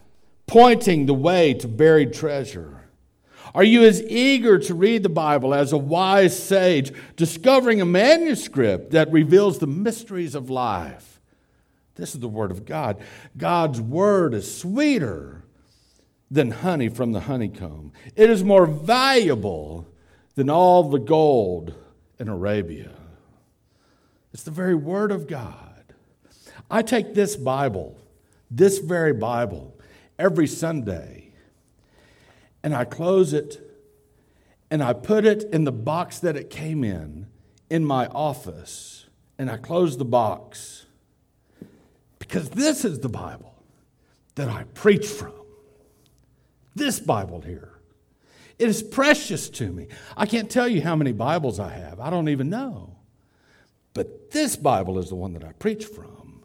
pointing 0.46 1.06
the 1.06 1.14
way 1.14 1.54
to 1.54 1.68
buried 1.68 2.12
treasure? 2.12 2.75
Are 3.56 3.64
you 3.64 3.84
as 3.84 4.02
eager 4.02 4.58
to 4.58 4.74
read 4.74 5.02
the 5.02 5.08
Bible 5.08 5.54
as 5.54 5.72
a 5.72 5.78
wise 5.78 6.38
sage 6.38 6.92
discovering 7.16 7.80
a 7.80 7.86
manuscript 7.86 8.90
that 8.90 9.10
reveals 9.10 9.58
the 9.58 9.66
mysteries 9.66 10.34
of 10.34 10.50
life? 10.50 11.22
This 11.94 12.12
is 12.12 12.20
the 12.20 12.28
Word 12.28 12.50
of 12.50 12.66
God. 12.66 12.98
God's 13.34 13.80
Word 13.80 14.34
is 14.34 14.58
sweeter 14.58 15.42
than 16.30 16.50
honey 16.50 16.90
from 16.90 17.12
the 17.12 17.20
honeycomb. 17.20 17.92
It 18.14 18.28
is 18.28 18.44
more 18.44 18.66
valuable 18.66 19.86
than 20.34 20.50
all 20.50 20.90
the 20.90 20.98
gold 20.98 21.72
in 22.18 22.28
Arabia. 22.28 22.90
It's 24.34 24.42
the 24.42 24.50
very 24.50 24.74
Word 24.74 25.10
of 25.10 25.26
God. 25.26 25.94
I 26.70 26.82
take 26.82 27.14
this 27.14 27.36
Bible, 27.36 27.96
this 28.50 28.80
very 28.80 29.14
Bible, 29.14 29.74
every 30.18 30.46
Sunday, 30.46 31.25
and 32.66 32.74
I 32.74 32.84
close 32.84 33.32
it 33.32 33.60
and 34.72 34.82
I 34.82 34.92
put 34.92 35.24
it 35.24 35.44
in 35.52 35.62
the 35.62 35.70
box 35.70 36.18
that 36.18 36.36
it 36.36 36.50
came 36.50 36.82
in 36.82 37.28
in 37.70 37.84
my 37.84 38.08
office, 38.08 39.06
and 39.38 39.48
I 39.48 39.56
close 39.56 39.96
the 39.96 40.04
box 40.04 40.86
because 42.18 42.50
this 42.50 42.84
is 42.84 42.98
the 42.98 43.08
Bible 43.08 43.54
that 44.34 44.48
I 44.48 44.64
preach 44.74 45.06
from. 45.06 45.32
This 46.74 46.98
Bible 46.98 47.40
here. 47.40 47.70
It 48.58 48.68
is 48.68 48.82
precious 48.82 49.48
to 49.50 49.70
me. 49.70 49.86
I 50.16 50.26
can't 50.26 50.50
tell 50.50 50.66
you 50.66 50.82
how 50.82 50.96
many 50.96 51.12
Bibles 51.12 51.60
I 51.60 51.70
have, 51.70 52.00
I 52.00 52.10
don't 52.10 52.28
even 52.28 52.50
know. 52.50 52.96
But 53.94 54.32
this 54.32 54.56
Bible 54.56 54.98
is 54.98 55.08
the 55.08 55.14
one 55.14 55.34
that 55.34 55.44
I 55.44 55.52
preach 55.52 55.84
from. 55.84 56.42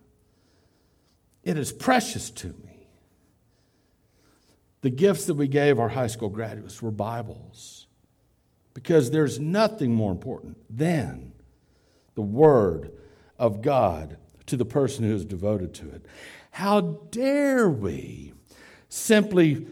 It 1.44 1.58
is 1.58 1.72
precious 1.72 2.30
to 2.30 2.50
me. 2.50 2.71
The 4.82 4.90
gifts 4.90 5.26
that 5.26 5.36
we 5.36 5.48
gave 5.48 5.80
our 5.80 5.90
high 5.90 6.08
school 6.08 6.30
graduates 6.30 6.82
were 6.82 6.92
Bibles 6.92 7.88
because 8.74 9.12
there's 9.12 9.40
nothing 9.40 9.94
more 9.94 10.12
important 10.12 10.58
than 10.70 11.34
the 12.16 12.22
Word 12.22 12.92
of 13.38 13.62
God 13.62 14.18
to 14.48 14.58
the 14.58 14.66
person 14.66 15.06
who 15.06 15.14
is 15.14 15.24
devoted 15.24 15.74
to 15.76 15.90
it. 15.90 16.06
How 16.52 16.82
dare 16.82 17.70
we 17.70 18.34
simply 18.90 19.68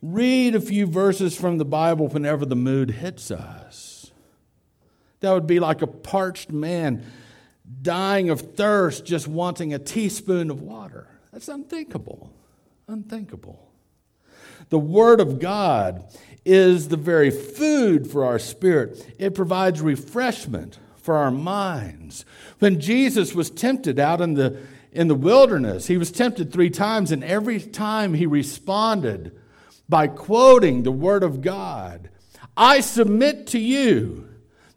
read 0.00 0.54
a 0.54 0.60
few 0.60 0.86
verses 0.86 1.36
from 1.36 1.58
the 1.58 1.64
Bible 1.64 2.08
whenever 2.08 2.46
the 2.46 2.56
mood 2.56 2.90
hits 2.90 3.30
us? 3.30 4.12
That 5.20 5.32
would 5.32 5.46
be 5.46 5.60
like 5.60 5.82
a 5.82 5.86
parched 5.86 6.50
man 6.50 7.04
dying 7.82 8.30
of 8.30 8.56
thirst, 8.56 9.04
just 9.04 9.28
wanting 9.28 9.72
a 9.72 9.78
teaspoon 9.78 10.50
of 10.50 10.60
water. 10.60 11.08
That's 11.32 11.48
unthinkable. 11.48 12.32
Unthinkable. 12.88 13.73
The 14.68 14.78
Word 14.78 15.20
of 15.20 15.38
God 15.38 16.04
is 16.44 16.88
the 16.88 16.96
very 16.96 17.30
food 17.30 18.10
for 18.10 18.24
our 18.24 18.38
spirit, 18.38 19.14
it 19.18 19.34
provides 19.34 19.80
refreshment 19.80 20.78
for 20.96 21.16
our 21.16 21.30
minds. 21.30 22.24
When 22.58 22.80
Jesus 22.80 23.34
was 23.34 23.50
tempted 23.50 23.98
out 23.98 24.20
in 24.20 24.34
the, 24.34 24.58
in 24.92 25.08
the 25.08 25.14
wilderness, 25.14 25.86
he 25.86 25.98
was 25.98 26.10
tempted 26.10 26.52
three 26.52 26.70
times, 26.70 27.12
and 27.12 27.22
every 27.22 27.60
time 27.60 28.14
he 28.14 28.26
responded 28.26 29.32
by 29.88 30.06
quoting 30.06 30.82
the 30.82 30.92
Word 30.92 31.22
of 31.22 31.42
God. 31.42 32.08
I 32.56 32.80
submit 32.80 33.46
to 33.48 33.58
you 33.58 34.28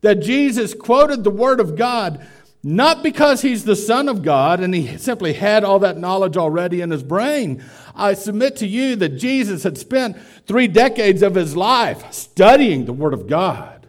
that 0.01 0.21
Jesus 0.21 0.73
quoted 0.73 1.23
the 1.23 1.29
Word 1.29 1.59
of 1.59 1.75
God 1.75 2.25
not 2.63 3.03
because 3.03 3.41
he's 3.41 3.63
the 3.63 3.75
Son 3.75 4.09
of 4.09 4.23
God 4.23 4.59
and 4.59 4.73
he 4.73 4.97
simply 4.97 5.33
had 5.33 5.63
all 5.63 5.79
that 5.79 5.97
knowledge 5.97 6.37
already 6.37 6.81
in 6.81 6.91
his 6.91 7.03
brain. 7.03 7.63
I 7.95 8.13
submit 8.13 8.55
to 8.57 8.67
you 8.67 8.95
that 8.97 9.17
Jesus 9.17 9.63
had 9.63 9.77
spent 9.77 10.17
three 10.45 10.67
decades 10.67 11.21
of 11.21 11.35
his 11.35 11.55
life 11.55 12.11
studying 12.11 12.85
the 12.85 12.93
Word 12.93 13.13
of 13.13 13.27
God, 13.27 13.87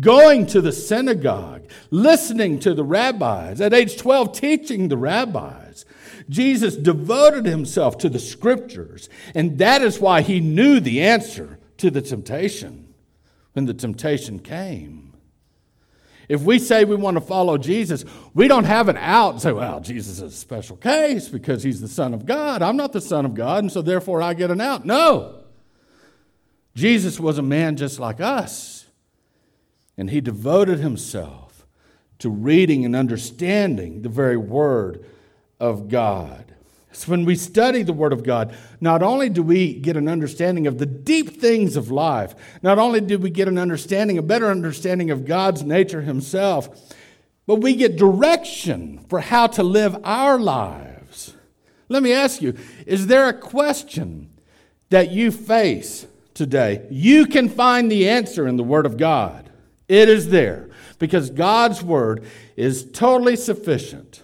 going 0.00 0.46
to 0.46 0.60
the 0.60 0.72
synagogue, 0.72 1.62
listening 1.90 2.58
to 2.60 2.74
the 2.74 2.84
rabbis, 2.84 3.60
at 3.60 3.72
age 3.72 3.96
12, 3.96 4.32
teaching 4.32 4.88
the 4.88 4.96
rabbis. 4.96 5.84
Jesus 6.28 6.76
devoted 6.76 7.46
himself 7.46 7.98
to 7.98 8.08
the 8.08 8.18
scriptures, 8.18 9.08
and 9.34 9.58
that 9.58 9.80
is 9.80 10.00
why 10.00 10.22
he 10.22 10.40
knew 10.40 10.80
the 10.80 11.00
answer 11.02 11.58
to 11.78 11.90
the 11.90 12.02
temptation 12.02 12.94
when 13.52 13.66
the 13.66 13.74
temptation 13.74 14.38
came. 14.38 15.05
If 16.28 16.42
we 16.42 16.58
say 16.58 16.84
we 16.84 16.96
want 16.96 17.16
to 17.16 17.20
follow 17.20 17.56
Jesus, 17.56 18.04
we 18.34 18.48
don't 18.48 18.64
have 18.64 18.88
an 18.88 18.96
out 18.96 19.34
and 19.34 19.42
say, 19.42 19.52
well, 19.52 19.80
Jesus 19.80 20.18
is 20.18 20.22
a 20.22 20.30
special 20.30 20.76
case 20.76 21.28
because 21.28 21.62
he's 21.62 21.80
the 21.80 21.88
Son 21.88 22.12
of 22.12 22.26
God. 22.26 22.62
I'm 22.62 22.76
not 22.76 22.92
the 22.92 23.00
Son 23.00 23.24
of 23.24 23.34
God, 23.34 23.64
and 23.64 23.72
so 23.72 23.82
therefore 23.82 24.22
I 24.22 24.34
get 24.34 24.50
an 24.50 24.60
out. 24.60 24.84
No. 24.84 25.44
Jesus 26.74 27.20
was 27.20 27.38
a 27.38 27.42
man 27.42 27.76
just 27.76 27.98
like 28.00 28.20
us, 28.20 28.86
and 29.96 30.10
he 30.10 30.20
devoted 30.20 30.78
himself 30.78 31.66
to 32.18 32.28
reading 32.28 32.84
and 32.84 32.96
understanding 32.96 34.02
the 34.02 34.08
very 34.08 34.36
Word 34.36 35.04
of 35.60 35.88
God. 35.88 36.55
So 36.96 37.10
when 37.10 37.26
we 37.26 37.36
study 37.36 37.82
the 37.82 37.92
Word 37.92 38.14
of 38.14 38.22
God, 38.22 38.56
not 38.80 39.02
only 39.02 39.28
do 39.28 39.42
we 39.42 39.74
get 39.74 39.98
an 39.98 40.08
understanding 40.08 40.66
of 40.66 40.78
the 40.78 40.86
deep 40.86 41.38
things 41.38 41.76
of 41.76 41.90
life, 41.90 42.34
not 42.62 42.78
only 42.78 43.02
do 43.02 43.18
we 43.18 43.28
get 43.28 43.48
an 43.48 43.58
understanding, 43.58 44.16
a 44.16 44.22
better 44.22 44.46
understanding 44.46 45.10
of 45.10 45.26
God's 45.26 45.62
nature 45.62 46.00
Himself, 46.00 46.94
but 47.46 47.56
we 47.56 47.74
get 47.74 47.98
direction 47.98 49.04
for 49.10 49.20
how 49.20 49.46
to 49.46 49.62
live 49.62 49.94
our 50.04 50.38
lives. 50.38 51.34
Let 51.90 52.02
me 52.02 52.14
ask 52.14 52.40
you 52.40 52.54
is 52.86 53.08
there 53.08 53.28
a 53.28 53.34
question 53.38 54.30
that 54.88 55.10
you 55.10 55.30
face 55.30 56.06
today? 56.32 56.86
You 56.90 57.26
can 57.26 57.50
find 57.50 57.92
the 57.92 58.08
answer 58.08 58.48
in 58.48 58.56
the 58.56 58.64
Word 58.64 58.86
of 58.86 58.96
God. 58.96 59.50
It 59.86 60.08
is 60.08 60.30
there 60.30 60.70
because 60.98 61.28
God's 61.28 61.82
Word 61.82 62.24
is 62.56 62.90
totally 62.90 63.36
sufficient 63.36 64.22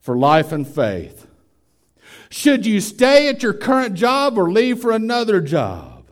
for 0.00 0.16
life 0.16 0.50
and 0.50 0.66
faith. 0.66 1.28
Should 2.32 2.64
you 2.64 2.80
stay 2.80 3.28
at 3.28 3.42
your 3.42 3.52
current 3.52 3.94
job 3.94 4.38
or 4.38 4.50
leave 4.50 4.80
for 4.80 4.90
another 4.90 5.38
job? 5.38 6.06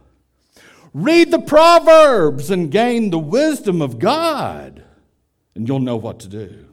Read 0.93 1.31
the 1.31 1.41
Proverbs 1.41 2.51
and 2.51 2.71
gain 2.71 3.09
the 3.09 3.19
wisdom 3.19 3.81
of 3.81 3.99
God, 3.99 4.85
and 5.55 5.67
you'll 5.67 5.81
know 5.81 5.97
what 5.97 6.21
to 6.21 6.29
do. 6.29 6.67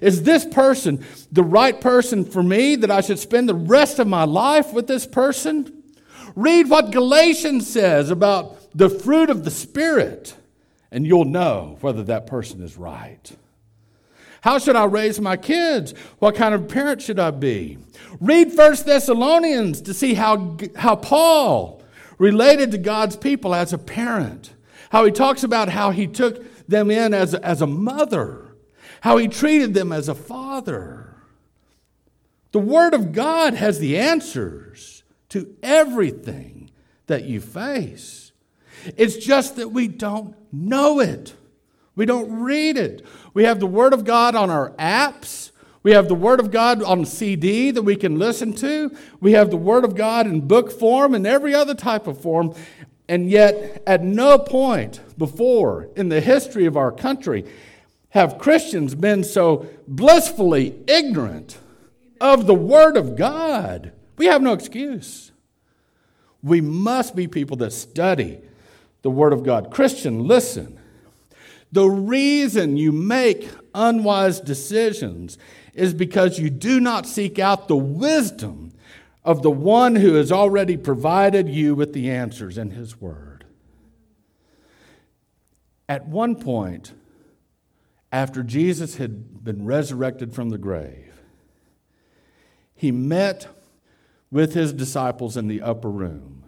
Is 0.00 0.22
this 0.22 0.44
person 0.44 1.04
the 1.32 1.42
right 1.42 1.80
person 1.80 2.24
for 2.24 2.40
me 2.40 2.76
that 2.76 2.90
I 2.90 3.00
should 3.00 3.18
spend 3.18 3.48
the 3.48 3.54
rest 3.54 3.98
of 3.98 4.06
my 4.06 4.22
life 4.22 4.72
with 4.72 4.86
this 4.86 5.08
person? 5.08 5.82
Read 6.36 6.70
what 6.70 6.92
Galatians 6.92 7.66
says 7.66 8.10
about 8.10 8.58
the 8.72 8.88
fruit 8.88 9.28
of 9.28 9.44
the 9.44 9.50
Spirit, 9.50 10.36
and 10.92 11.04
you'll 11.04 11.24
know 11.24 11.78
whether 11.80 12.04
that 12.04 12.28
person 12.28 12.62
is 12.62 12.76
right. 12.76 13.36
How 14.46 14.58
should 14.58 14.76
I 14.76 14.84
raise 14.84 15.20
my 15.20 15.36
kids? 15.36 15.92
What 16.20 16.36
kind 16.36 16.54
of 16.54 16.68
parent 16.68 17.02
should 17.02 17.18
I 17.18 17.32
be? 17.32 17.78
Read 18.20 18.52
First 18.52 18.86
Thessalonians 18.86 19.80
to 19.80 19.92
see 19.92 20.14
how, 20.14 20.56
how 20.76 20.94
Paul 20.94 21.82
related 22.16 22.70
to 22.70 22.78
God's 22.78 23.16
people 23.16 23.56
as 23.56 23.72
a 23.72 23.78
parent, 23.78 24.52
how 24.90 25.04
he 25.04 25.10
talks 25.10 25.42
about 25.42 25.70
how 25.70 25.90
he 25.90 26.06
took 26.06 26.68
them 26.68 26.92
in 26.92 27.12
as, 27.12 27.34
as 27.34 27.60
a 27.60 27.66
mother, 27.66 28.54
how 29.00 29.16
he 29.16 29.26
treated 29.26 29.74
them 29.74 29.90
as 29.90 30.08
a 30.08 30.14
father. 30.14 31.16
The 32.52 32.60
Word 32.60 32.94
of 32.94 33.10
God 33.10 33.54
has 33.54 33.80
the 33.80 33.98
answers 33.98 35.02
to 35.30 35.56
everything 35.60 36.70
that 37.08 37.24
you 37.24 37.40
face. 37.40 38.30
It's 38.96 39.16
just 39.16 39.56
that 39.56 39.70
we 39.70 39.88
don't 39.88 40.36
know 40.52 41.00
it. 41.00 41.34
We 41.96 42.06
don't 42.06 42.42
read 42.42 42.76
it. 42.76 43.04
We 43.34 43.44
have 43.44 43.58
the 43.58 43.66
Word 43.66 43.92
of 43.92 44.04
God 44.04 44.34
on 44.36 44.50
our 44.50 44.70
apps. 44.72 45.50
We 45.82 45.92
have 45.92 46.08
the 46.08 46.14
Word 46.14 46.40
of 46.40 46.50
God 46.50 46.82
on 46.82 47.04
CD 47.04 47.70
that 47.70 47.82
we 47.82 47.96
can 47.96 48.18
listen 48.18 48.52
to. 48.54 48.94
We 49.20 49.32
have 49.32 49.50
the 49.50 49.56
Word 49.56 49.84
of 49.84 49.94
God 49.94 50.26
in 50.26 50.46
book 50.46 50.70
form 50.70 51.14
and 51.14 51.26
every 51.26 51.54
other 51.54 51.74
type 51.74 52.06
of 52.06 52.20
form. 52.20 52.54
And 53.08 53.30
yet, 53.30 53.82
at 53.86 54.02
no 54.02 54.38
point 54.38 55.00
before 55.16 55.88
in 55.96 56.08
the 56.08 56.20
history 56.20 56.66
of 56.66 56.76
our 56.76 56.92
country 56.92 57.44
have 58.10 58.38
Christians 58.38 58.94
been 58.94 59.24
so 59.24 59.66
blissfully 59.86 60.74
ignorant 60.86 61.58
of 62.20 62.46
the 62.46 62.54
Word 62.54 62.96
of 62.96 63.16
God. 63.16 63.92
We 64.16 64.26
have 64.26 64.42
no 64.42 64.52
excuse. 64.52 65.32
We 66.42 66.60
must 66.60 67.14
be 67.14 67.26
people 67.26 67.56
that 67.58 67.72
study 67.72 68.40
the 69.02 69.10
Word 69.10 69.32
of 69.32 69.44
God. 69.44 69.70
Christian, 69.70 70.26
listen. 70.26 70.78
The 71.72 71.88
reason 71.88 72.76
you 72.76 72.92
make 72.92 73.48
unwise 73.74 74.40
decisions 74.40 75.36
is 75.74 75.92
because 75.92 76.38
you 76.38 76.48
do 76.50 76.80
not 76.80 77.06
seek 77.06 77.38
out 77.38 77.68
the 77.68 77.76
wisdom 77.76 78.72
of 79.24 79.42
the 79.42 79.50
one 79.50 79.96
who 79.96 80.14
has 80.14 80.30
already 80.30 80.76
provided 80.76 81.48
you 81.48 81.74
with 81.74 81.92
the 81.92 82.10
answers 82.10 82.56
in 82.56 82.70
his 82.70 83.00
word. 83.00 83.44
At 85.88 86.08
one 86.08 86.36
point, 86.36 86.92
after 88.12 88.42
Jesus 88.42 88.96
had 88.96 89.44
been 89.44 89.66
resurrected 89.66 90.32
from 90.32 90.50
the 90.50 90.58
grave, 90.58 91.20
he 92.74 92.92
met 92.92 93.48
with 94.30 94.54
his 94.54 94.72
disciples 94.72 95.36
in 95.36 95.48
the 95.48 95.62
upper 95.62 95.90
room. 95.90 96.44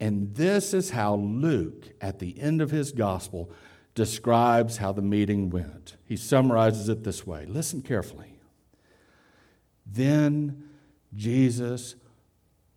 And 0.00 0.34
this 0.34 0.74
is 0.74 0.90
how 0.90 1.14
Luke, 1.14 1.90
at 2.00 2.18
the 2.18 2.38
end 2.40 2.60
of 2.60 2.70
his 2.70 2.92
gospel, 2.92 3.50
describes 3.94 4.78
how 4.78 4.92
the 4.92 5.02
meeting 5.02 5.50
went. 5.50 5.96
He 6.04 6.16
summarizes 6.16 6.88
it 6.88 7.04
this 7.04 7.26
way 7.26 7.46
listen 7.46 7.82
carefully. 7.82 8.38
Then 9.86 10.68
Jesus 11.14 11.94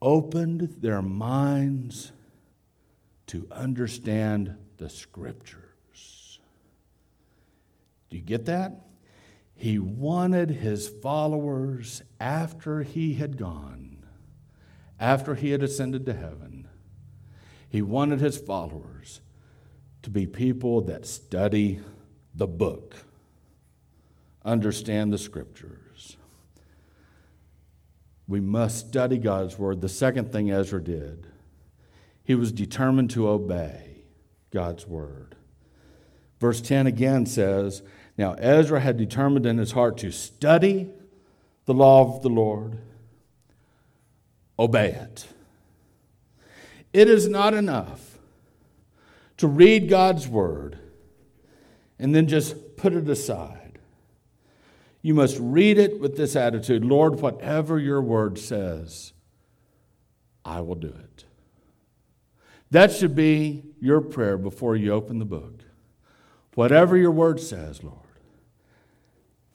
opened 0.01 0.75
their 0.79 1.01
minds 1.01 2.11
to 3.27 3.47
understand 3.51 4.55
the 4.77 4.89
scriptures. 4.89 6.39
Do 8.09 8.17
you 8.17 8.23
get 8.23 8.45
that? 8.45 8.83
He 9.55 9.79
wanted 9.79 10.51
his 10.51 10.87
followers 10.87 12.03
after 12.19 12.83
he 12.83 13.15
had 13.15 13.37
gone, 13.37 14.05
after 14.99 15.33
he 15.33 15.49
had 15.49 15.63
ascended 15.63 16.05
to 16.05 16.13
heaven, 16.13 16.67
he 17.67 17.81
wanted 17.81 18.19
his 18.19 18.37
followers 18.37 19.19
to 20.07 20.11
be 20.11 20.25
people 20.25 20.79
that 20.79 21.05
study 21.05 21.81
the 22.33 22.47
book, 22.47 22.95
understand 24.45 25.11
the 25.11 25.17
scriptures. 25.17 26.15
We 28.25 28.39
must 28.39 28.87
study 28.87 29.17
God's 29.17 29.59
word. 29.59 29.81
The 29.81 29.89
second 29.89 30.31
thing 30.31 30.49
Ezra 30.49 30.81
did, 30.81 31.27
he 32.23 32.35
was 32.35 32.53
determined 32.53 33.09
to 33.11 33.27
obey 33.27 33.97
God's 34.49 34.87
word. 34.87 35.35
Verse 36.39 36.61
10 36.61 36.87
again 36.87 37.25
says, 37.25 37.81
Now 38.17 38.35
Ezra 38.35 38.79
had 38.79 38.95
determined 38.95 39.45
in 39.45 39.57
his 39.57 39.73
heart 39.73 39.97
to 39.97 40.11
study 40.11 40.89
the 41.65 41.73
law 41.73 42.15
of 42.15 42.21
the 42.21 42.29
Lord, 42.29 42.77
obey 44.57 44.91
it. 44.91 45.27
It 46.93 47.09
is 47.09 47.27
not 47.27 47.53
enough 47.53 48.06
to 49.37 49.47
read 49.47 49.89
God's 49.89 50.27
word 50.27 50.79
and 51.99 52.13
then 52.13 52.27
just 52.27 52.75
put 52.77 52.93
it 52.93 53.07
aside. 53.09 53.79
You 55.01 55.13
must 55.13 55.37
read 55.39 55.77
it 55.77 55.99
with 55.99 56.17
this 56.17 56.35
attitude 56.35 56.83
Lord, 56.83 57.21
whatever 57.21 57.79
your 57.79 58.01
word 58.01 58.37
says, 58.37 59.13
I 60.43 60.61
will 60.61 60.75
do 60.75 60.87
it. 60.87 61.25
That 62.71 62.91
should 62.91 63.15
be 63.15 63.63
your 63.79 64.01
prayer 64.01 64.37
before 64.37 64.75
you 64.75 64.91
open 64.91 65.19
the 65.19 65.25
book. 65.25 65.63
Whatever 66.55 66.97
your 66.97 67.11
word 67.11 67.39
says, 67.39 67.83
Lord, 67.83 67.99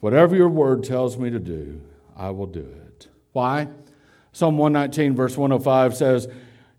whatever 0.01 0.37
your 0.37 0.49
word 0.49 0.85
tells 0.85 1.18
me 1.18 1.31
to 1.31 1.38
do, 1.38 1.83
I 2.16 2.31
will 2.31 2.47
do 2.47 2.61
it. 2.61 3.09
Why? 3.33 3.68
Psalm 4.33 4.57
119, 4.57 5.14
verse 5.14 5.37
105 5.37 5.97
says, 5.97 6.29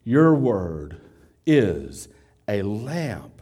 Your 0.04 0.34
word 0.34 1.02
is 1.46 2.08
a 2.47 2.62
lamp 2.62 3.41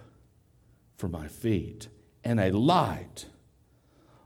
for 0.97 1.07
my 1.07 1.27
feet 1.27 1.87
and 2.23 2.39
a 2.39 2.51
light 2.51 3.25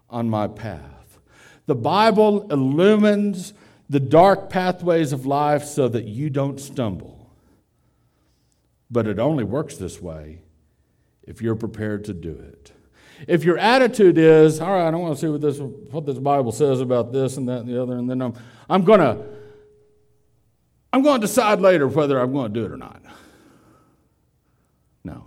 on 0.09 0.29
my 0.29 0.47
path. 0.47 1.19
The 1.65 1.75
Bible 1.75 2.47
illumines 2.51 3.53
the 3.89 3.99
dark 3.99 4.49
pathways 4.49 5.11
of 5.11 5.25
life 5.25 5.63
so 5.63 5.87
that 5.87 6.05
you 6.05 6.29
don't 6.29 6.59
stumble. 6.59 7.31
But 8.91 9.07
it 9.07 9.19
only 9.19 9.43
works 9.43 9.77
this 9.77 10.01
way 10.01 10.41
if 11.23 11.41
you're 11.41 11.55
prepared 11.55 12.03
to 12.05 12.13
do 12.13 12.31
it. 12.31 12.71
If 13.27 13.43
your 13.43 13.57
attitude 13.57 14.17
is, 14.17 14.59
all 14.59 14.73
right, 14.73 14.87
I 14.87 14.91
don't 14.91 15.01
want 15.01 15.15
to 15.15 15.21
see 15.21 15.29
what 15.29 15.41
this, 15.41 15.59
what 15.59 16.05
this 16.05 16.19
Bible 16.19 16.51
says 16.51 16.81
about 16.81 17.13
this 17.13 17.37
and 17.37 17.47
that 17.47 17.61
and 17.61 17.69
the 17.69 17.81
other, 17.81 17.97
and 17.97 18.09
then 18.09 18.21
I'm, 18.21 18.33
I'm 18.69 18.83
going 18.83 18.99
to 18.99 19.35
I'm 20.95 21.03
going 21.03 21.19
to 21.19 21.27
decide 21.27 21.59
later 21.59 21.89
whether 21.89 22.17
I'm 22.17 22.31
going 22.31 22.53
to 22.53 22.57
do 22.57 22.65
it 22.65 22.71
or 22.71 22.77
not. 22.77 23.01
No. 25.03 25.25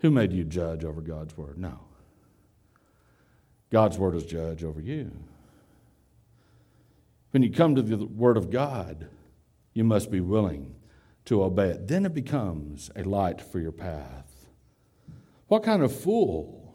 Who 0.00 0.10
made 0.10 0.32
you 0.32 0.44
judge 0.44 0.84
over 0.84 1.00
God's 1.00 1.36
word? 1.36 1.58
No. 1.58 1.78
God's 3.70 3.98
word 3.98 4.14
is 4.14 4.24
judge 4.24 4.64
over 4.64 4.80
you. 4.80 5.12
When 7.30 7.42
you 7.42 7.52
come 7.52 7.74
to 7.76 7.82
the 7.82 8.04
word 8.04 8.36
of 8.36 8.50
God, 8.50 9.08
you 9.72 9.84
must 9.84 10.10
be 10.10 10.20
willing 10.20 10.74
to 11.26 11.44
obey 11.44 11.70
it. 11.70 11.86
Then 11.86 12.04
it 12.04 12.14
becomes 12.14 12.90
a 12.96 13.04
light 13.04 13.40
for 13.40 13.60
your 13.60 13.72
path. 13.72 14.46
What 15.46 15.62
kind 15.62 15.82
of 15.82 15.94
fool 15.94 16.74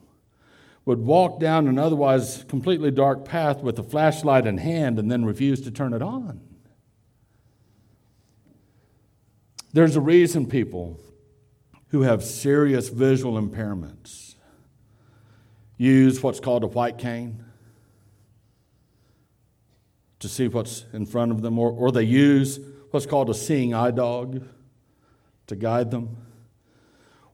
would 0.85 0.99
walk 0.99 1.39
down 1.39 1.67
an 1.67 1.79
otherwise 1.79 2.45
completely 2.47 2.91
dark 2.91 3.25
path 3.25 3.61
with 3.61 3.79
a 3.79 3.83
flashlight 3.83 4.45
in 4.45 4.59
hand 4.59 4.99
and 4.99 5.11
then 5.11 5.25
refuse 5.25 5.61
to 5.61 5.71
turn 5.71 5.93
it 5.93 6.01
on? 6.01 6.39
There's 9.73 9.95
a 9.95 10.01
reason 10.01 10.45
people 10.45 10.99
who 11.89 12.01
have 12.01 12.23
serious 12.23 12.89
visual 12.89 13.41
impairments 13.41 14.35
use 15.77 16.23
what's 16.23 16.39
called 16.39 16.63
a 16.63 16.67
white 16.67 16.97
cane 16.97 17.43
to 20.19 20.29
see 20.29 20.47
what's 20.47 20.85
in 20.93 21.05
front 21.05 21.31
of 21.31 21.41
them, 21.41 21.59
or, 21.59 21.69
or 21.69 21.91
they 21.91 22.03
use 22.03 22.59
what's 22.91 23.05
called 23.05 23.29
a 23.29 23.33
seeing 23.33 23.73
eye 23.73 23.91
dog 23.91 24.43
to 25.47 25.55
guide 25.55 25.91
them, 25.91 26.17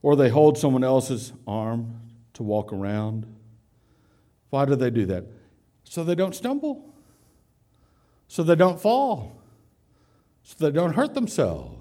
or 0.02 0.16
they 0.16 0.30
hold 0.30 0.58
someone 0.58 0.84
else's 0.84 1.32
arm 1.48 2.02
to 2.34 2.44
walk 2.44 2.74
around. 2.74 3.26
Why 4.50 4.66
do 4.66 4.76
they 4.76 4.90
do 4.90 5.06
that? 5.06 5.26
So 5.84 6.04
they 6.04 6.16
don't 6.16 6.36
stumble, 6.36 6.94
so 8.28 8.44
they 8.44 8.56
don't 8.56 8.80
fall, 8.80 9.40
so 10.44 10.56
they 10.60 10.72
don't 10.72 10.94
hurt 10.94 11.14
themselves. 11.14 11.81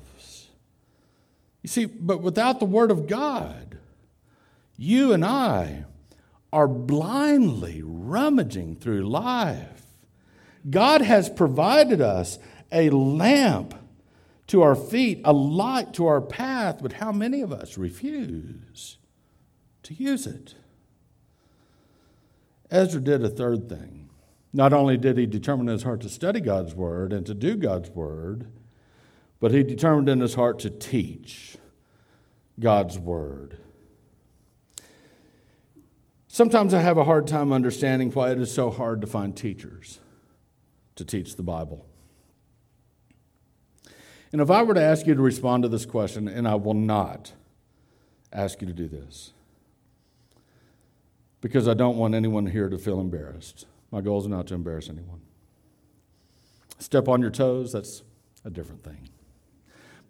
You 1.63 1.69
see, 1.69 1.85
but 1.85 2.23
without 2.23 2.59
the 2.59 2.67
Word 2.67 2.91
of 2.91 3.07
God, 3.07 3.79
you 4.77 5.13
and 5.13 5.25
I 5.25 5.85
are 6.53 6.69
blindly 6.69 7.83
rummaging 7.85 8.77
through 8.77 9.09
life. 9.09 9.83
God 10.69 11.03
has 11.03 11.29
provided 11.29 12.01
us 12.01 12.39
a 12.73 12.91
lamp 12.91 13.75
to 14.49 14.63
our 14.63 14.75
feet, 14.75 15.21
a 15.25 15.33
light 15.33 15.95
to 15.95 16.07
our 16.07 16.21
path, 16.21 16.79
but 16.83 16.95
how 16.95 17.13
many 17.13 17.41
of 17.41 17.53
us 17.53 17.79
refuse 17.79 18.99
to 19.83 19.95
use 19.95 20.27
it? 20.27 20.55
Ezra 22.71 23.01
did 23.01 23.25
a 23.25 23.29
third 23.29 23.69
thing. 23.69 24.11
Not 24.53 24.73
only 24.73 24.97
did 24.97 25.19
he 25.19 25.27
determine 25.27 25.69
in 25.69 25.75
his 25.75 25.83
heart 25.85 26.01
to 26.01 26.09
study 26.09 26.41
God's 26.41 26.75
word 26.75 27.13
and 27.13 27.25
to 27.27 27.35
do 27.35 27.57
God's 27.57 27.91
word, 27.91 28.49
but 29.41 29.53
he 29.53 29.63
determined 29.63 30.09
in 30.09 30.21
his 30.21 30.35
heart 30.35 30.59
to 30.61 30.71
teach 30.71 31.57
God's 32.59 32.99
word. 32.99 33.59
Sometimes 36.29 36.73
I 36.73 36.81
have 36.81 36.97
a 36.97 37.05
hard 37.05 37.27
time 37.27 37.53
understanding 37.53 38.11
why 38.13 38.31
it 38.31 38.39
is 38.39 38.53
so 38.53 38.71
hard 38.71 39.01
to 39.01 39.07
find 39.07 39.37
teachers 39.37 39.99
to 40.95 41.05
teach 41.05 41.37
the 41.37 41.43
Bible. 41.43 41.87
And 44.33 44.41
if 44.41 44.51
I 44.51 44.63
were 44.63 44.75
to 44.75 44.81
ask 44.81 45.07
you 45.07 45.15
to 45.15 45.23
respond 45.23 45.65
to 45.65 45.69
this 45.69 45.85
question, 45.85 46.29
and 46.29 46.47
I 46.47 46.55
will 46.55 46.75
not 46.75 47.33
ask 48.33 48.61
you 48.61 48.67
to 48.69 48.73
do 48.73 48.87
this, 48.87 49.33
because 51.41 51.67
I 51.67 51.75
don't 51.75 51.97
want 51.97 52.15
anyone 52.15 52.47
here 52.47 52.69
to 52.69 52.79
feel 52.79 53.01
embarrassed. 53.01 53.67
My 53.91 54.01
goal 54.01 54.21
is 54.21 54.29
not 54.29 54.47
to 54.49 54.55
embarrass 54.55 54.89
anyone. 54.89 55.23
Step 56.79 57.09
on 57.09 57.21
your 57.21 57.31
toes, 57.31 57.73
that's 57.73 58.03
a 58.45 58.51
different 58.51 58.85
thing. 58.85 59.10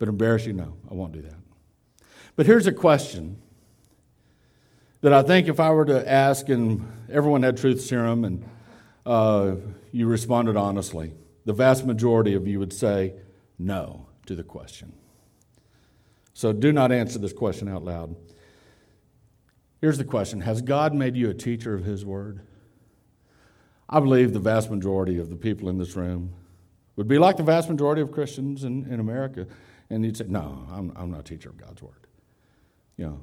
But 0.00 0.08
embarrass 0.08 0.46
you, 0.46 0.54
no, 0.54 0.76
I 0.90 0.94
won't 0.94 1.12
do 1.12 1.20
that. 1.20 1.36
But 2.34 2.46
here's 2.46 2.66
a 2.66 2.72
question 2.72 3.36
that 5.02 5.12
I 5.12 5.22
think 5.22 5.46
if 5.46 5.60
I 5.60 5.70
were 5.70 5.84
to 5.84 6.10
ask 6.10 6.48
and 6.48 6.90
everyone 7.12 7.42
had 7.42 7.58
truth 7.58 7.82
serum 7.82 8.24
and 8.24 8.48
uh, 9.04 9.56
you 9.92 10.06
responded 10.06 10.56
honestly, 10.56 11.12
the 11.44 11.52
vast 11.52 11.84
majority 11.84 12.32
of 12.32 12.48
you 12.48 12.58
would 12.58 12.72
say 12.72 13.12
no 13.58 14.06
to 14.24 14.34
the 14.34 14.42
question. 14.42 14.94
So 16.32 16.54
do 16.54 16.72
not 16.72 16.90
answer 16.90 17.18
this 17.18 17.34
question 17.34 17.68
out 17.68 17.84
loud. 17.84 18.16
Here's 19.82 19.98
the 19.98 20.04
question 20.04 20.40
Has 20.40 20.62
God 20.62 20.94
made 20.94 21.14
you 21.14 21.28
a 21.28 21.34
teacher 21.34 21.74
of 21.74 21.84
His 21.84 22.06
Word? 22.06 22.40
I 23.86 24.00
believe 24.00 24.32
the 24.32 24.40
vast 24.40 24.70
majority 24.70 25.18
of 25.18 25.28
the 25.28 25.36
people 25.36 25.68
in 25.68 25.76
this 25.76 25.94
room 25.94 26.32
would 26.96 27.08
be 27.08 27.18
like 27.18 27.36
the 27.36 27.42
vast 27.42 27.68
majority 27.68 28.00
of 28.00 28.10
Christians 28.10 28.64
in, 28.64 28.90
in 28.90 28.98
America. 28.98 29.46
And 29.90 30.04
you'd 30.04 30.16
say, 30.16 30.26
No, 30.28 30.66
I'm, 30.70 30.92
I'm 30.96 31.10
not 31.10 31.20
a 31.20 31.24
teacher 31.24 31.50
of 31.50 31.58
God's 31.58 31.82
Word. 31.82 32.06
You 32.96 33.06
know, 33.06 33.20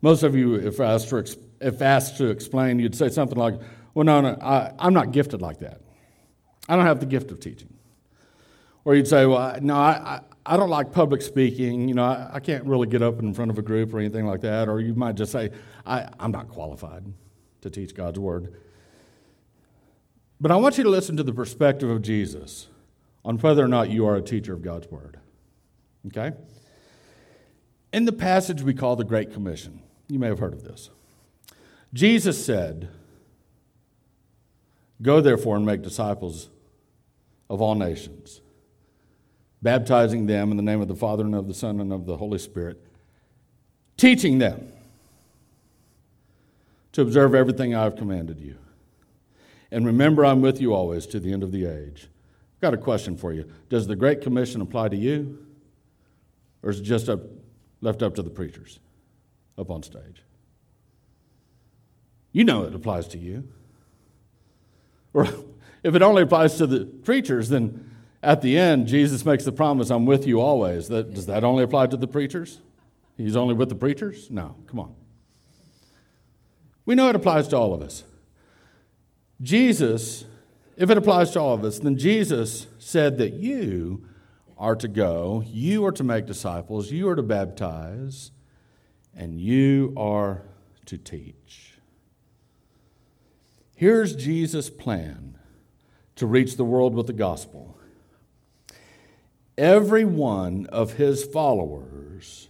most 0.00 0.22
of 0.22 0.34
you, 0.34 0.54
if 0.54 0.80
asked, 0.80 1.08
for, 1.08 1.24
if 1.60 1.82
asked 1.82 2.16
to 2.18 2.26
explain, 2.26 2.78
you'd 2.78 2.94
say 2.94 3.08
something 3.08 3.38
like, 3.38 3.54
Well, 3.94 4.04
no, 4.04 4.20
no, 4.20 4.38
I, 4.40 4.72
I'm 4.78 4.94
not 4.94 5.12
gifted 5.12 5.42
like 5.42 5.58
that. 5.58 5.80
I 6.68 6.76
don't 6.76 6.86
have 6.86 7.00
the 7.00 7.06
gift 7.06 7.30
of 7.30 7.40
teaching. 7.40 7.72
Or 8.84 8.94
you'd 8.94 9.08
say, 9.08 9.26
well, 9.26 9.58
no, 9.60 9.74
I, 9.74 9.90
I, 9.90 10.20
I 10.46 10.56
don't 10.56 10.70
like 10.70 10.92
public 10.92 11.20
speaking. 11.22 11.88
You 11.88 11.94
know, 11.94 12.04
I, 12.04 12.30
I, 12.34 12.40
can't 12.40 12.64
really 12.64 12.86
get 12.86 13.02
up 13.02 13.20
in 13.20 13.34
front 13.34 13.50
of 13.50 13.58
a 13.58 13.62
group 13.62 13.92
or 13.92 13.98
anything 13.98 14.26
like 14.26 14.40
that. 14.42 14.68
Or 14.68 14.80
you 14.80 14.94
might 14.94 15.14
just 15.14 15.32
say, 15.32 15.50
I, 15.84 16.08
I'm 16.18 16.30
not 16.30 16.48
qualified 16.48 17.04
to 17.60 17.70
teach 17.70 17.94
God's 17.94 18.18
word. 18.18 18.54
But 20.40 20.50
I 20.50 20.56
want 20.56 20.78
you 20.78 20.84
to 20.84 20.90
listen 20.90 21.16
to 21.16 21.22
the 21.22 21.32
perspective 21.32 21.90
of 21.90 22.00
Jesus 22.00 22.68
on 23.28 23.36
whether 23.38 23.62
or 23.62 23.68
not 23.68 23.90
you 23.90 24.06
are 24.06 24.16
a 24.16 24.22
teacher 24.22 24.54
of 24.54 24.62
God's 24.62 24.90
word. 24.90 25.18
Okay? 26.06 26.34
In 27.92 28.06
the 28.06 28.12
passage 28.12 28.62
we 28.62 28.74
call 28.74 28.96
the 28.96 29.04
Great 29.04 29.32
Commission, 29.32 29.82
you 30.08 30.18
may 30.18 30.28
have 30.28 30.38
heard 30.38 30.54
of 30.54 30.64
this. 30.64 30.90
Jesus 31.92 32.44
said, 32.44 32.88
Go 35.00 35.20
therefore 35.20 35.56
and 35.56 35.64
make 35.64 35.82
disciples 35.82 36.48
of 37.48 37.60
all 37.60 37.76
nations 37.76 38.40
baptizing 39.60 40.26
them 40.26 40.50
in 40.50 40.56
the 40.56 40.62
name 40.62 40.80
of 40.80 40.88
the 40.88 40.94
Father 40.94 41.24
and 41.24 41.34
of 41.34 41.48
the 41.48 41.54
Son 41.54 41.80
and 41.80 41.92
of 41.92 42.06
the 42.06 42.16
Holy 42.16 42.38
Spirit, 42.38 42.80
teaching 43.96 44.38
them 44.38 44.72
to 46.92 47.02
observe 47.02 47.34
everything 47.34 47.74
I 47.74 47.82
have 47.84 47.96
commanded 47.96 48.40
you. 48.40 48.56
And 49.70 49.84
remember, 49.84 50.24
I'm 50.24 50.40
with 50.40 50.60
you 50.60 50.72
always 50.72 51.06
to 51.06 51.20
the 51.20 51.32
end 51.32 51.42
of 51.42 51.52
the 51.52 51.66
age. 51.66 52.08
I've 52.58 52.62
got 52.62 52.74
a 52.74 52.78
question 52.78 53.16
for 53.16 53.32
you. 53.32 53.48
Does 53.68 53.86
the 53.86 53.94
Great 53.94 54.20
Commission 54.20 54.60
apply 54.60 54.88
to 54.88 54.96
you? 54.96 55.46
Or 56.64 56.70
is 56.70 56.80
it 56.80 56.82
just 56.82 57.08
up, 57.08 57.20
left 57.80 58.02
up 58.02 58.16
to 58.16 58.22
the 58.22 58.30
preachers 58.30 58.80
up 59.56 59.70
on 59.70 59.84
stage? 59.84 60.24
You 62.32 62.42
know 62.42 62.64
it 62.64 62.74
applies 62.74 63.06
to 63.08 63.18
you. 63.18 63.46
Or 65.14 65.28
if 65.84 65.94
it 65.94 66.02
only 66.02 66.22
applies 66.22 66.56
to 66.56 66.66
the 66.66 66.84
preachers, 66.84 67.48
then 67.48 67.92
at 68.24 68.42
the 68.42 68.58
end, 68.58 68.88
Jesus 68.88 69.24
makes 69.24 69.44
the 69.44 69.52
promise, 69.52 69.88
I'm 69.88 70.04
with 70.04 70.26
you 70.26 70.40
always. 70.40 70.88
That, 70.88 71.14
does 71.14 71.26
that 71.26 71.44
only 71.44 71.62
apply 71.62 71.86
to 71.86 71.96
the 71.96 72.08
preachers? 72.08 72.60
He's 73.16 73.36
only 73.36 73.54
with 73.54 73.68
the 73.68 73.76
preachers? 73.76 74.32
No, 74.32 74.56
come 74.66 74.80
on. 74.80 74.96
We 76.84 76.96
know 76.96 77.08
it 77.08 77.14
applies 77.14 77.46
to 77.48 77.56
all 77.56 77.72
of 77.72 77.82
us. 77.82 78.02
Jesus, 79.40 80.24
if 80.78 80.90
it 80.90 80.96
applies 80.96 81.32
to 81.32 81.40
all 81.40 81.54
of 81.54 81.64
us, 81.64 81.80
then 81.80 81.98
Jesus 81.98 82.68
said 82.78 83.18
that 83.18 83.32
you 83.32 84.06
are 84.56 84.76
to 84.76 84.86
go, 84.86 85.42
you 85.44 85.84
are 85.84 85.92
to 85.92 86.04
make 86.04 86.24
disciples, 86.24 86.92
you 86.92 87.08
are 87.08 87.16
to 87.16 87.22
baptize, 87.22 88.30
and 89.12 89.40
you 89.40 89.92
are 89.96 90.42
to 90.86 90.96
teach. 90.96 91.74
Here's 93.74 94.14
Jesus' 94.14 94.70
plan 94.70 95.36
to 96.14 96.26
reach 96.26 96.56
the 96.56 96.64
world 96.64 96.94
with 96.94 97.08
the 97.08 97.12
gospel. 97.12 97.76
Every 99.56 100.04
one 100.04 100.66
of 100.66 100.92
his 100.92 101.24
followers 101.24 102.48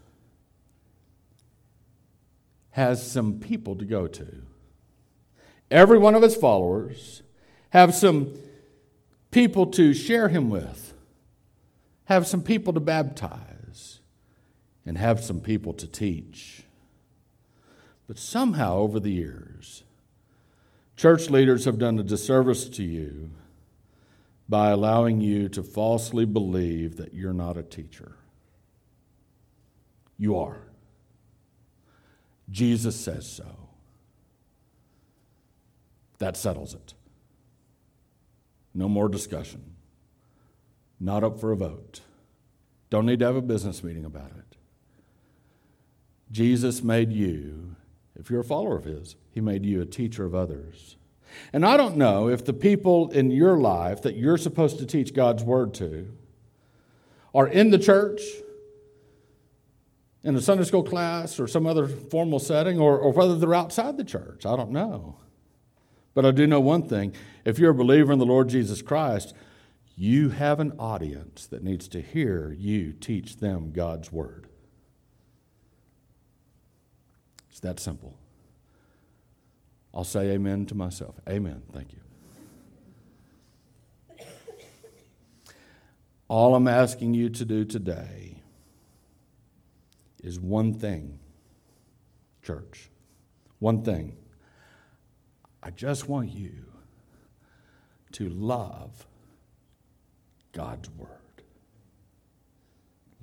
has 2.72 3.10
some 3.10 3.40
people 3.40 3.74
to 3.76 3.86
go 3.86 4.06
to. 4.06 4.42
Every 5.70 5.98
one 5.98 6.14
of 6.14 6.22
his 6.22 6.36
followers 6.36 7.22
have 7.70 7.94
some 7.94 8.32
people 9.30 9.66
to 9.66 9.92
share 9.92 10.28
him 10.28 10.50
with, 10.50 10.94
have 12.04 12.26
some 12.26 12.42
people 12.42 12.72
to 12.72 12.80
baptize, 12.80 14.00
and 14.86 14.96
have 14.96 15.22
some 15.22 15.40
people 15.40 15.74
to 15.74 15.86
teach. 15.86 16.62
But 18.06 18.18
somehow 18.18 18.76
over 18.76 18.98
the 18.98 19.12
years, 19.12 19.82
church 20.96 21.28
leaders 21.28 21.66
have 21.66 21.78
done 21.78 21.98
a 21.98 22.02
disservice 22.02 22.68
to 22.70 22.82
you 22.82 23.30
by 24.48 24.70
allowing 24.70 25.20
you 25.20 25.48
to 25.50 25.62
falsely 25.62 26.24
believe 26.24 26.96
that 26.96 27.12
you're 27.12 27.34
not 27.34 27.58
a 27.58 27.62
teacher. 27.62 28.16
You 30.16 30.38
are. 30.38 30.62
Jesus 32.50 32.98
says 32.98 33.30
so. 33.30 33.68
That 36.16 36.36
settles 36.36 36.72
it. 36.74 36.94
No 38.74 38.88
more 38.88 39.08
discussion. 39.08 39.76
Not 41.00 41.24
up 41.24 41.40
for 41.40 41.52
a 41.52 41.56
vote. 41.56 42.00
Don't 42.90 43.06
need 43.06 43.20
to 43.20 43.26
have 43.26 43.36
a 43.36 43.42
business 43.42 43.84
meeting 43.84 44.04
about 44.04 44.32
it. 44.36 44.56
Jesus 46.30 46.82
made 46.82 47.12
you, 47.12 47.76
if 48.18 48.30
you're 48.30 48.40
a 48.40 48.44
follower 48.44 48.76
of 48.76 48.84
His, 48.84 49.16
He 49.30 49.40
made 49.40 49.64
you 49.64 49.80
a 49.80 49.86
teacher 49.86 50.24
of 50.24 50.34
others. 50.34 50.96
And 51.52 51.64
I 51.64 51.76
don't 51.76 51.96
know 51.96 52.28
if 52.28 52.44
the 52.44 52.52
people 52.52 53.10
in 53.10 53.30
your 53.30 53.58
life 53.58 54.02
that 54.02 54.16
you're 54.16 54.38
supposed 54.38 54.78
to 54.78 54.86
teach 54.86 55.14
God's 55.14 55.42
Word 55.42 55.74
to 55.74 56.10
are 57.34 57.46
in 57.46 57.70
the 57.70 57.78
church, 57.78 58.20
in 60.24 60.34
a 60.34 60.40
Sunday 60.40 60.64
school 60.64 60.82
class, 60.82 61.38
or 61.38 61.46
some 61.46 61.66
other 61.66 61.86
formal 61.86 62.38
setting, 62.38 62.78
or, 62.78 62.98
or 62.98 63.12
whether 63.12 63.36
they're 63.36 63.54
outside 63.54 63.96
the 63.96 64.04
church. 64.04 64.44
I 64.46 64.56
don't 64.56 64.70
know. 64.70 65.16
But 66.18 66.26
I 66.26 66.32
do 66.32 66.48
know 66.48 66.58
one 66.58 66.82
thing 66.82 67.14
if 67.44 67.60
you're 67.60 67.70
a 67.70 67.74
believer 67.74 68.12
in 68.12 68.18
the 68.18 68.26
Lord 68.26 68.48
Jesus 68.48 68.82
Christ, 68.82 69.36
you 69.94 70.30
have 70.30 70.58
an 70.58 70.72
audience 70.76 71.46
that 71.46 71.62
needs 71.62 71.86
to 71.90 72.02
hear 72.02 72.52
you 72.58 72.92
teach 72.92 73.36
them 73.36 73.70
God's 73.70 74.10
Word. 74.10 74.48
It's 77.48 77.60
that 77.60 77.78
simple. 77.78 78.18
I'll 79.94 80.02
say 80.02 80.30
amen 80.30 80.66
to 80.66 80.74
myself. 80.74 81.14
Amen. 81.28 81.62
Thank 81.72 81.92
you. 81.92 82.00
All 86.26 86.56
I'm 86.56 86.66
asking 86.66 87.14
you 87.14 87.28
to 87.30 87.44
do 87.44 87.64
today 87.64 88.42
is 90.24 90.40
one 90.40 90.74
thing, 90.74 91.20
church. 92.42 92.90
One 93.60 93.84
thing. 93.84 94.16
I 95.68 95.70
just 95.70 96.08
want 96.08 96.30
you 96.30 96.64
to 98.12 98.30
love 98.30 99.06
God's 100.52 100.88
Word. 100.88 101.10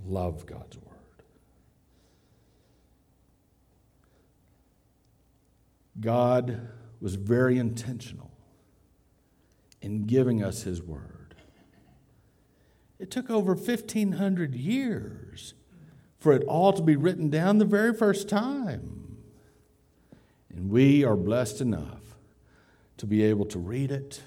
Love 0.05 0.45
God's 0.45 0.77
Word. 0.77 1.23
God 5.99 6.69
was 7.01 7.15
very 7.15 7.57
intentional 7.57 8.29
in 9.81 10.03
giving 10.03 10.43
us 10.43 10.61
His 10.61 10.83
Word. 10.83 11.33
It 12.99 13.09
took 13.09 13.31
over 13.31 13.55
1,500 13.55 14.53
years 14.53 15.55
for 16.19 16.31
it 16.31 16.43
all 16.43 16.73
to 16.73 16.83
be 16.83 16.95
written 16.95 17.31
down 17.31 17.57
the 17.57 17.65
very 17.65 17.91
first 17.91 18.29
time. 18.29 19.17
And 20.55 20.69
we 20.69 21.03
are 21.03 21.15
blessed 21.15 21.59
enough 21.59 22.04
to 22.97 23.05
be 23.05 23.23
able 23.23 23.45
to 23.45 23.59
read 23.59 23.91
it, 23.91 24.21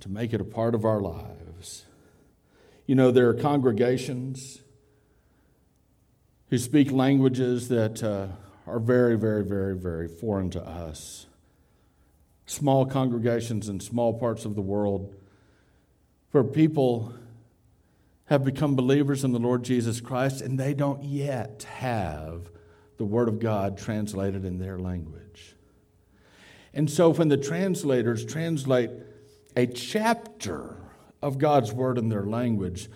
to 0.00 0.08
make 0.08 0.32
it 0.32 0.40
a 0.40 0.44
part 0.44 0.74
of 0.74 0.84
our 0.84 1.00
lives. 1.00 1.84
You 2.86 2.94
know, 2.94 3.10
there 3.10 3.28
are 3.28 3.34
congregations 3.34 4.60
who 6.50 6.58
speak 6.58 6.90
languages 6.90 7.68
that. 7.68 8.02
Uh, 8.02 8.28
are 8.68 8.78
very, 8.78 9.16
very, 9.16 9.42
very, 9.42 9.74
very 9.74 10.06
foreign 10.06 10.50
to 10.50 10.62
us. 10.62 11.26
Small 12.46 12.86
congregations 12.86 13.68
in 13.68 13.80
small 13.80 14.18
parts 14.18 14.44
of 14.44 14.54
the 14.54 14.62
world 14.62 15.14
where 16.30 16.44
people 16.44 17.14
have 18.26 18.44
become 18.44 18.76
believers 18.76 19.24
in 19.24 19.32
the 19.32 19.38
Lord 19.38 19.62
Jesus 19.62 20.00
Christ 20.00 20.42
and 20.42 20.58
they 20.58 20.74
don't 20.74 21.02
yet 21.02 21.66
have 21.76 22.50
the 22.98 23.04
Word 23.04 23.28
of 23.28 23.38
God 23.38 23.78
translated 23.78 24.44
in 24.44 24.58
their 24.58 24.78
language. 24.78 25.54
And 26.78 26.88
so 26.88 27.12
when 27.12 27.26
the 27.26 27.36
translators 27.36 28.24
translate 28.24 28.90
a 29.56 29.66
chapter 29.66 30.76
of 31.20 31.36
God's 31.36 31.72
Word 31.72 31.98
in 31.98 32.08
their 32.08 32.22
language, 32.22 32.88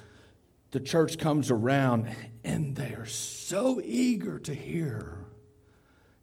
the 0.71 0.79
church 0.79 1.19
comes 1.19 1.51
around 1.51 2.09
and 2.45 2.77
they 2.77 2.95
are 2.95 3.07
so 3.07 3.81
eager 3.85 4.39
to 4.39 4.55
hear 4.55 5.25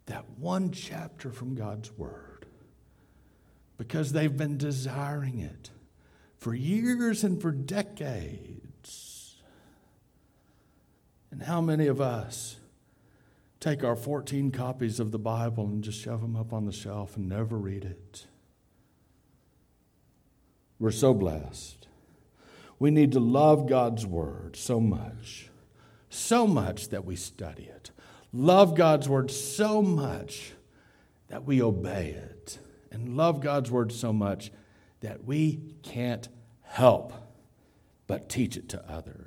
that 0.05 0.23
one 0.37 0.71
chapter 0.71 1.31
from 1.31 1.53
God's 1.53 1.91
Word 1.97 2.45
because 3.77 4.13
they've 4.13 4.37
been 4.37 4.57
desiring 4.57 5.39
it 5.39 5.69
for 6.37 6.53
years 6.53 7.25
and 7.25 7.41
for 7.41 7.51
decades. 7.51 9.35
And 11.29 11.43
how 11.43 11.59
many 11.59 11.87
of 11.87 11.99
us 11.99 12.55
take 13.59 13.83
our 13.83 13.95
14 13.95 14.51
copies 14.51 14.99
of 14.99 15.11
the 15.11 15.19
Bible 15.19 15.65
and 15.65 15.83
just 15.83 15.99
shove 15.99 16.21
them 16.21 16.35
up 16.35 16.53
on 16.53 16.65
the 16.65 16.71
shelf 16.71 17.17
and 17.17 17.27
never 17.27 17.57
read 17.57 17.85
it? 17.85 18.27
We're 20.79 20.91
so 20.91 21.13
blessed. 21.13 21.87
We 22.79 22.91
need 22.91 23.11
to 23.11 23.19
love 23.19 23.67
God's 23.67 24.05
Word 24.05 24.55
so 24.55 24.79
much, 24.79 25.49
so 26.09 26.47
much 26.47 26.89
that 26.89 27.03
we 27.03 27.15
study 27.15 27.63
it 27.63 27.91
love 28.33 28.75
God's 28.75 29.09
word 29.09 29.31
so 29.31 29.81
much 29.81 30.53
that 31.27 31.45
we 31.45 31.61
obey 31.61 32.09
it, 32.09 32.57
and 32.91 33.15
love 33.15 33.39
God's 33.41 33.69
word 33.69 33.91
so 33.91 34.11
much 34.11 34.51
that 35.01 35.23
we 35.23 35.59
can't 35.83 36.27
help 36.61 37.13
but 38.07 38.29
teach 38.29 38.57
it 38.57 38.69
to 38.69 38.91
others. 38.91 39.18